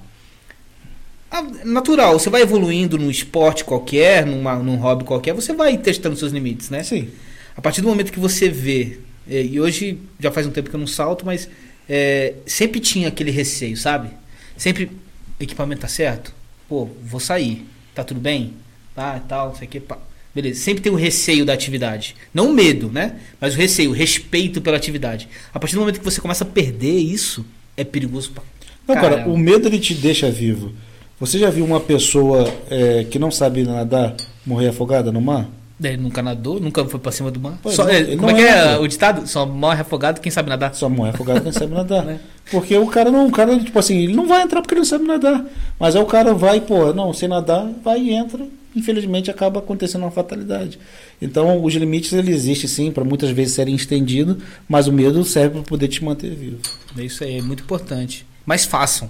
[1.65, 6.33] Natural, você vai evoluindo num esporte qualquer, numa, num hobby qualquer, você vai testando seus
[6.33, 6.83] limites, né?
[6.83, 7.09] Sim.
[7.57, 10.77] A partir do momento que você vê, é, e hoje já faz um tempo que
[10.77, 11.49] eu não salto, mas
[11.89, 14.11] é, sempre tinha aquele receio, sabe?
[14.57, 14.91] Sempre,
[15.41, 16.33] equipamento tá certo?
[16.69, 18.55] Pô, vou sair, tá tudo bem?
[18.95, 19.99] Tá, tal, não sei o que, pá.
[20.35, 22.17] Beleza, sempre tem o receio da atividade.
[22.33, 23.21] Não o medo, né?
[23.41, 25.29] Mas o receio, o respeito pela atividade.
[25.53, 28.43] A partir do momento que você começa a perder isso, é perigoso pra
[28.87, 30.73] Não, cara, o medo ele te deixa vivo.
[31.21, 35.49] Você já viu uma pessoa é, que não sabe nadar morrer afogada no mar?
[35.83, 37.59] Ele nunca nadou, nunca foi pra cima do mar.
[37.63, 39.27] Pô, Só- não, é, como é que é o ditado?
[39.27, 40.75] Só morre afogado quem sabe nadar.
[40.75, 42.05] Só morre afogado quem sabe nadar.
[42.07, 42.21] Né?
[42.51, 44.87] Porque o cara não, o cara, tipo assim, ele não vai entrar porque ele não
[44.87, 45.45] sabe nadar.
[45.79, 48.47] Mas aí o cara vai, pô, não, sem nadar, vai e entra.
[48.77, 50.79] Infelizmente acaba acontecendo uma fatalidade.
[51.23, 54.37] Então, os limites ele existe sim para muitas vezes serem estendidos,
[54.69, 56.59] mas o medo serve para poder te manter vivo.
[56.99, 58.27] É isso aí, é muito importante.
[58.45, 59.09] Mas façam.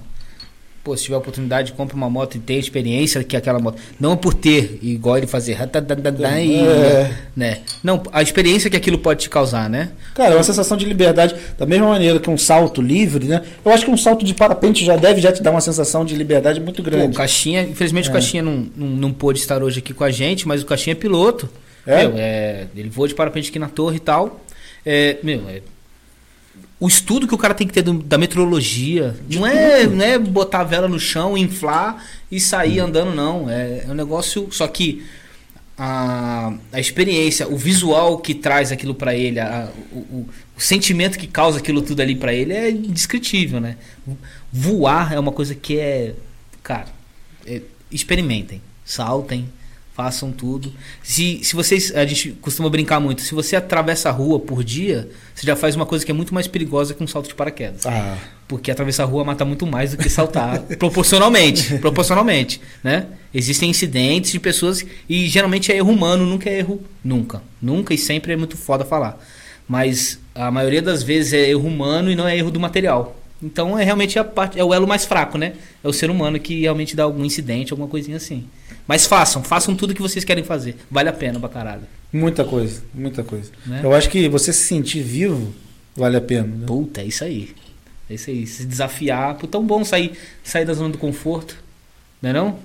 [0.85, 3.79] Pô, se tiver oportunidade, compre uma moto e tenha experiência que aquela moto.
[3.99, 5.55] Não por ter, igual ele fazer.
[6.45, 7.11] e- É.
[7.35, 7.61] Né?
[7.83, 9.93] Não, a experiência que aquilo pode te causar, né?
[10.15, 13.41] Cara, é uma sensação de liberdade, da mesma maneira que um salto livre, né?
[13.65, 16.15] Eu acho que um salto de parapente já deve já te dar uma sensação de
[16.15, 17.17] liberdade muito Pô, o grande.
[17.17, 18.13] Caixinha, infelizmente o É.
[18.13, 20.97] Caixinha não, não, não pôde estar hoje aqui com a gente, mas o Caixinha é
[20.97, 21.49] piloto.
[21.87, 22.07] É?
[22.07, 24.45] Meu, é, ele voa de parapente aqui na torre e tal.
[24.85, 25.63] É, meu, é,
[26.81, 30.19] o estudo que o cara tem que ter do- da meteorologia não é, não é
[30.19, 32.87] botar a vela no chão, inflar e sair Hum.
[32.87, 33.49] andando, não.
[33.49, 34.49] É, é um negócio.
[34.51, 35.05] Só que
[35.77, 41.19] a, a experiência, o visual que traz aquilo pra ele, a- o, o- o sentimento
[41.19, 43.77] que causa aquilo tudo ali pra ele é indescritível, né?
[44.53, 46.15] Voar é uma coisa que é.
[46.63, 46.87] Cara,
[47.47, 49.49] é, experimentem, saltem,
[49.95, 50.73] façam tudo.
[51.03, 51.95] Se, se vocês.
[51.95, 53.23] A gente costuma brincar muito.
[53.23, 56.35] Se você atravessa a rua por dia, você já faz uma coisa que é muito
[56.35, 57.87] mais perigosa que um salto de paraquedas.
[57.87, 63.07] Ah, Porque atravessar a rua mata muito mais do que saltar proporcionalmente, proporcionalmente, né?
[63.33, 67.99] Existem incidentes de pessoas e geralmente é erro humano, nunca é erro nunca, nunca e
[67.99, 69.19] sempre é muito foda falar.
[69.67, 73.17] Mas a maioria das vezes é erro humano e não é erro do material.
[73.43, 75.55] Então é realmente a parte, é o elo mais fraco, né?
[75.83, 78.45] É o ser humano que realmente dá algum incidente, alguma coisinha assim.
[78.87, 80.77] Mas façam, façam tudo que vocês querem fazer.
[80.91, 81.83] Vale a pena pra caralho.
[82.13, 83.51] muita coisa, muita coisa.
[83.67, 83.81] Né?
[83.83, 85.55] Eu acho que você se sentir vivo
[85.97, 86.47] vale a pena.
[86.47, 86.67] né?
[86.67, 87.55] Puta, é isso aí.
[88.11, 88.47] É isso aí.
[88.47, 89.37] Se desafiar.
[89.37, 90.13] Pô, tão bom sair,
[90.43, 91.57] sair da zona do conforto.
[92.21, 92.59] Não é não?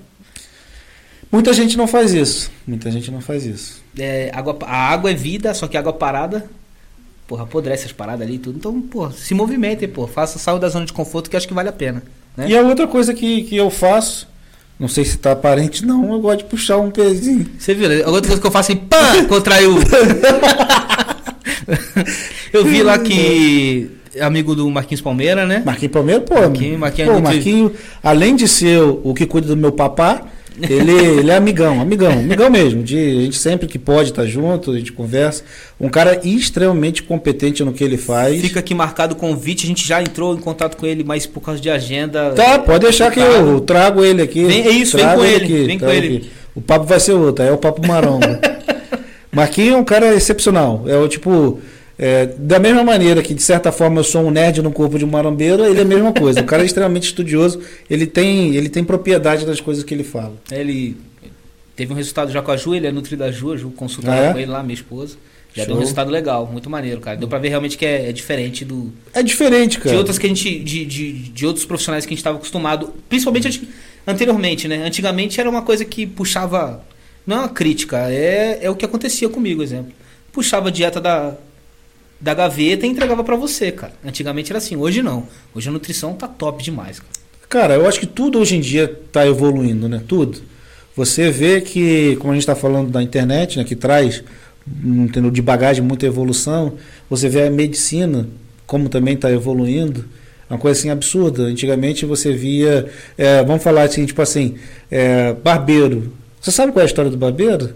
[1.32, 2.50] Muita gente não faz isso.
[2.66, 3.80] Muita gente não faz isso.
[3.98, 6.50] É, água, a água é vida, só que água parada.
[7.26, 8.56] Porra, apodrece as paradas ali e tudo.
[8.58, 10.06] Então, pô, se movimentem, pô.
[10.08, 12.02] Faça, saia da zona de conforto que acho que vale a pena.
[12.36, 12.48] Né?
[12.48, 14.26] E a outra coisa que, que eu faço,
[14.80, 17.46] não sei se tá aparente não, eu gosto de puxar um pezinho.
[17.58, 17.88] Você viu?
[17.88, 18.02] né?
[18.02, 19.76] A outra coisa que eu faço assim, pã, contraiu.
[22.52, 23.90] eu vi lá que.
[24.20, 25.62] Amigo do Marquinhos Palmeira, né?
[25.64, 26.34] Marquinhos Palmeiro, pô.
[26.34, 27.72] Marquinhos- Marquinhos é pô, muito- Marquinhos,
[28.02, 30.22] além de ser o, o que cuida do meu papá,
[30.60, 32.82] ele, ele é amigão, amigão, amigão mesmo.
[32.82, 35.42] De, a gente sempre que pode tá junto, a gente conversa.
[35.80, 38.40] Um cara extremamente competente no que ele faz.
[38.40, 41.40] Fica aqui marcado o convite, a gente já entrou em contato com ele, mas por
[41.40, 42.30] causa de agenda.
[42.32, 44.44] Tá, pode deixar que eu trago ele aqui.
[44.44, 46.16] Vem- é isso, vem com ele, vem com ele.
[46.16, 46.30] aqui.
[46.54, 48.26] O papo vai ser outro, é o papo marongo.
[49.32, 50.84] Marquinhos é um cara excepcional.
[50.86, 51.60] É o tipo.
[52.02, 55.04] É, da mesma maneira que, de certa forma, eu sou um nerd no corpo de
[55.04, 56.40] um marombeiro, ele é a mesma coisa.
[56.40, 60.32] O cara é extremamente estudioso, ele tem, ele tem propriedade das coisas que ele fala.
[60.50, 60.96] Ele
[61.76, 64.18] teve um resultado já com a Ju, ele é nutri da Ju, a Ju consultava
[64.18, 64.32] Ah, é?
[64.32, 65.16] com ele lá, minha esposa.
[65.52, 65.66] Já Show.
[65.66, 67.18] deu um resultado legal, muito maneiro, cara.
[67.18, 69.90] Deu pra ver realmente que é, é diferente do, É diferente, cara.
[69.90, 70.58] de outras que a gente.
[70.60, 72.94] De, de, de outros profissionais que a gente estava acostumado.
[73.10, 73.68] Principalmente
[74.06, 74.84] anteriormente, né?
[74.86, 76.82] Antigamente era uma coisa que puxava.
[77.26, 79.92] Não é uma crítica, é, é o que acontecia comigo, exemplo.
[80.32, 81.34] Puxava a dieta da,
[82.20, 83.92] da gaveta e entregava pra você, cara.
[84.04, 85.26] Antigamente era assim, hoje não.
[85.54, 87.12] Hoje a nutrição tá top demais, cara.
[87.48, 90.02] Cara, eu acho que tudo hoje em dia está evoluindo, né?
[90.06, 90.38] Tudo.
[90.96, 94.22] Você vê que, como a gente está falando da internet, né, que traz
[94.84, 96.74] um, entendeu, de bagagem muita evolução,
[97.08, 98.28] você vê a medicina
[98.66, 100.04] como também está evoluindo.
[100.48, 101.44] Uma coisa assim absurda.
[101.44, 104.56] Antigamente você via, é, vamos falar assim, tipo assim,
[104.90, 106.12] é, barbeiro.
[106.40, 107.74] Você sabe qual é a história do barbeiro?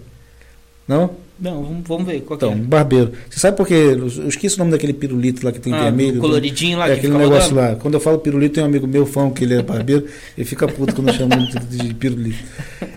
[0.86, 1.23] Não?
[1.38, 2.54] Não, vamos, ver qual Então, é.
[2.54, 3.10] barbeiro.
[3.28, 3.74] Você sabe por quê?
[3.74, 6.18] Eu esqueci o nome daquele pirulito lá que tem Ah, vermelho.
[6.18, 7.72] o coloridinho lá É que aquele negócio rodando?
[7.72, 7.76] lá.
[7.80, 10.06] Quando eu falo pirulito, tem um amigo meu fã que ele é barbeiro,
[10.38, 11.36] ele fica puto quando eu chamo
[11.68, 12.38] de, de pirulito.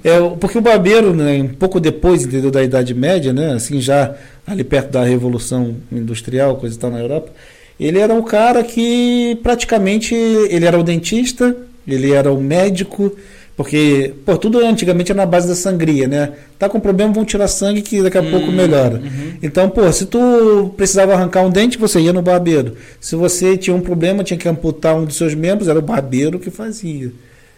[0.03, 4.15] É, porque o barbeiro, né, um pouco depois entendeu, da Idade Média, né, assim, já
[4.45, 7.31] ali perto da Revolução Industrial, coisa e tal na Europa,
[7.79, 11.55] Ele era o cara que praticamente ele era o dentista,
[11.87, 13.15] ele era o médico,
[13.57, 16.31] porque pô, tudo antigamente era na base da sangria, né?
[16.59, 18.97] Tá com problema, vão tirar sangue que daqui a Hum, pouco melhora.
[19.03, 19.33] uhum.
[19.41, 22.75] Então, pô, se tu precisava arrancar um dente, você ia no barbeiro.
[23.01, 26.37] Se você tinha um problema, tinha que amputar um dos seus membros, era o barbeiro
[26.37, 27.11] que fazia.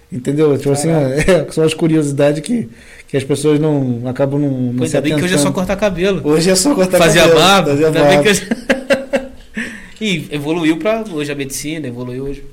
[0.09, 0.57] Entendeu?
[0.57, 2.69] Tipo assim, é, são as curiosidades que,
[3.05, 6.21] que as pessoas não acabam não, não ainda bem que hoje é só cortar cabelo.
[6.23, 7.69] Hoje é só cortar Fazia cabelo, barba.
[7.71, 8.23] fazia barba.
[8.23, 8.47] que hoje...
[9.99, 12.43] e evoluiu pra hoje a medicina, evoluiu hoje.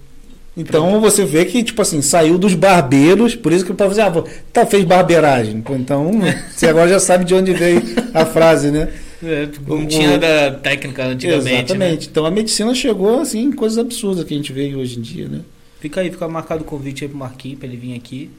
[0.56, 4.02] Então você vê que, tipo assim, saiu dos barbeiros, por isso que o povo dizer,
[4.02, 5.62] ah, tá, fez barbeiragem.
[5.70, 6.12] Então,
[6.50, 7.82] você agora já sabe de onde veio
[8.14, 8.88] a frase, né?
[9.22, 11.44] É, não tinha da técnica antigamente.
[11.44, 11.58] Né?
[11.58, 12.08] Exatamente.
[12.08, 15.28] Então a medicina chegou, assim, em coisas absurdas que a gente vê hoje em dia,
[15.28, 15.40] né?
[15.80, 18.30] Fica aí, fica marcado o convite aí pro Marquinhos pra ele vir aqui.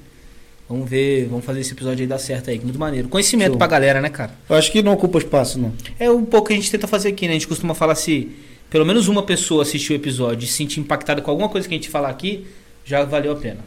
[0.68, 3.08] Vamos ver, vamos fazer esse episódio aí dar certo aí, muito maneiro.
[3.08, 3.58] Conhecimento Show.
[3.58, 4.32] pra galera, né, cara?
[4.50, 5.72] Eu acho que não ocupa espaço, não.
[5.98, 7.32] É um pouco que a gente tenta fazer aqui, né?
[7.32, 8.30] A gente costuma falar se
[8.70, 11.74] pelo menos uma pessoa assistiu o episódio e se sentir impactada com alguma coisa que
[11.74, 12.46] a gente falar aqui,
[12.86, 13.60] já valeu a pena,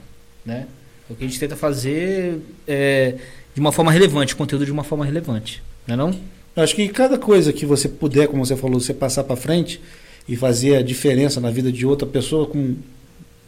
[0.45, 0.67] né?
[1.09, 3.17] O que a gente tenta fazer é
[3.55, 6.21] de uma forma relevante, conteúdo de uma forma relevante, não é não?
[6.55, 9.81] Eu acho que cada coisa que você puder, como você falou, você passar para frente
[10.29, 12.77] e fazer a diferença na vida de outra pessoa com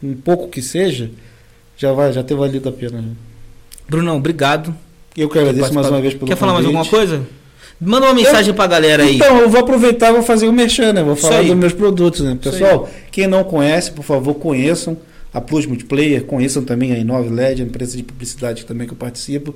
[0.01, 1.09] um pouco que seja,
[1.77, 3.01] já vai, já ter valido a pena.
[3.01, 3.11] né?
[3.87, 4.75] Brunão, obrigado.
[5.15, 6.77] Eu que agradeço mais uma vez pelo Quer falar mais convite.
[6.77, 7.25] alguma coisa?
[7.85, 9.15] Manda uma mensagem pra galera aí.
[9.15, 11.03] Então, eu vou aproveitar e vou fazer o merchan, né?
[11.03, 12.37] Vou falar dos meus produtos, né?
[12.41, 14.97] Pessoal, quem não conhece, por favor, conheçam
[15.33, 18.97] a Plus Multiplayer, conheçam também a Inove LED, a empresa de publicidade também que eu
[18.97, 19.55] participo.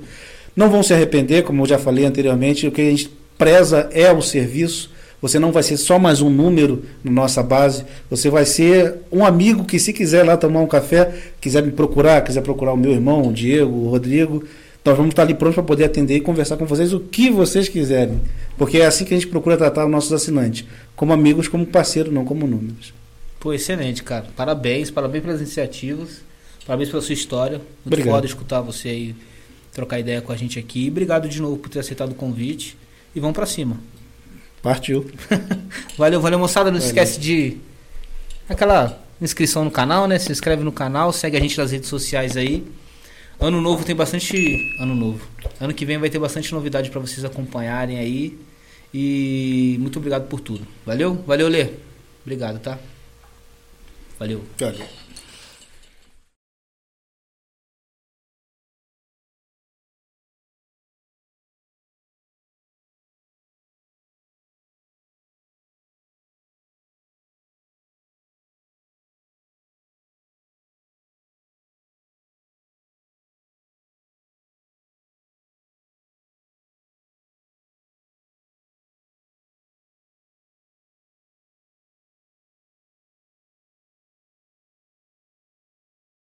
[0.56, 4.12] Não vão se arrepender, como eu já falei anteriormente, o que a gente preza é
[4.12, 4.90] o serviço.
[5.22, 9.24] Você não vai ser só mais um número na nossa base, você vai ser um
[9.24, 12.92] amigo que, se quiser lá tomar um café, quiser me procurar, quiser procurar o meu
[12.92, 14.44] irmão, o Diego, o Rodrigo,
[14.88, 17.68] nós vamos estar ali prontos para poder atender e conversar com vocês o que vocês
[17.68, 18.20] quiserem.
[18.56, 20.64] Porque é assim que a gente procura tratar os nossos assinantes,
[20.96, 22.92] como amigos, como parceiro, não como números.
[23.38, 24.26] Pô, excelente, cara.
[24.34, 26.22] Parabéns, parabéns pelas iniciativas.
[26.66, 27.58] Parabéns pela sua história.
[27.58, 28.14] Muito Obrigado.
[28.14, 29.16] foda escutar você aí
[29.72, 30.88] trocar ideia com a gente aqui.
[30.88, 32.76] Obrigado de novo por ter aceitado o convite.
[33.14, 33.78] E vamos pra cima.
[34.62, 35.08] Partiu.
[35.96, 36.70] Valeu, valeu, moçada.
[36.70, 36.88] Não Valeu.
[36.88, 37.58] esquece de
[38.48, 40.18] aquela inscrição no canal, né?
[40.18, 42.64] Se inscreve no canal, segue a gente nas redes sociais aí.
[43.40, 44.74] Ano novo tem bastante.
[44.80, 45.26] Ano novo.
[45.60, 48.38] Ano que vem vai ter bastante novidade pra vocês acompanharem aí.
[48.92, 50.66] E muito obrigado por tudo.
[50.84, 51.14] Valeu?
[51.26, 51.70] Valeu, Lê.
[52.22, 52.78] Obrigado, tá?
[54.18, 54.42] Valeu.
[54.60, 55.07] Olha.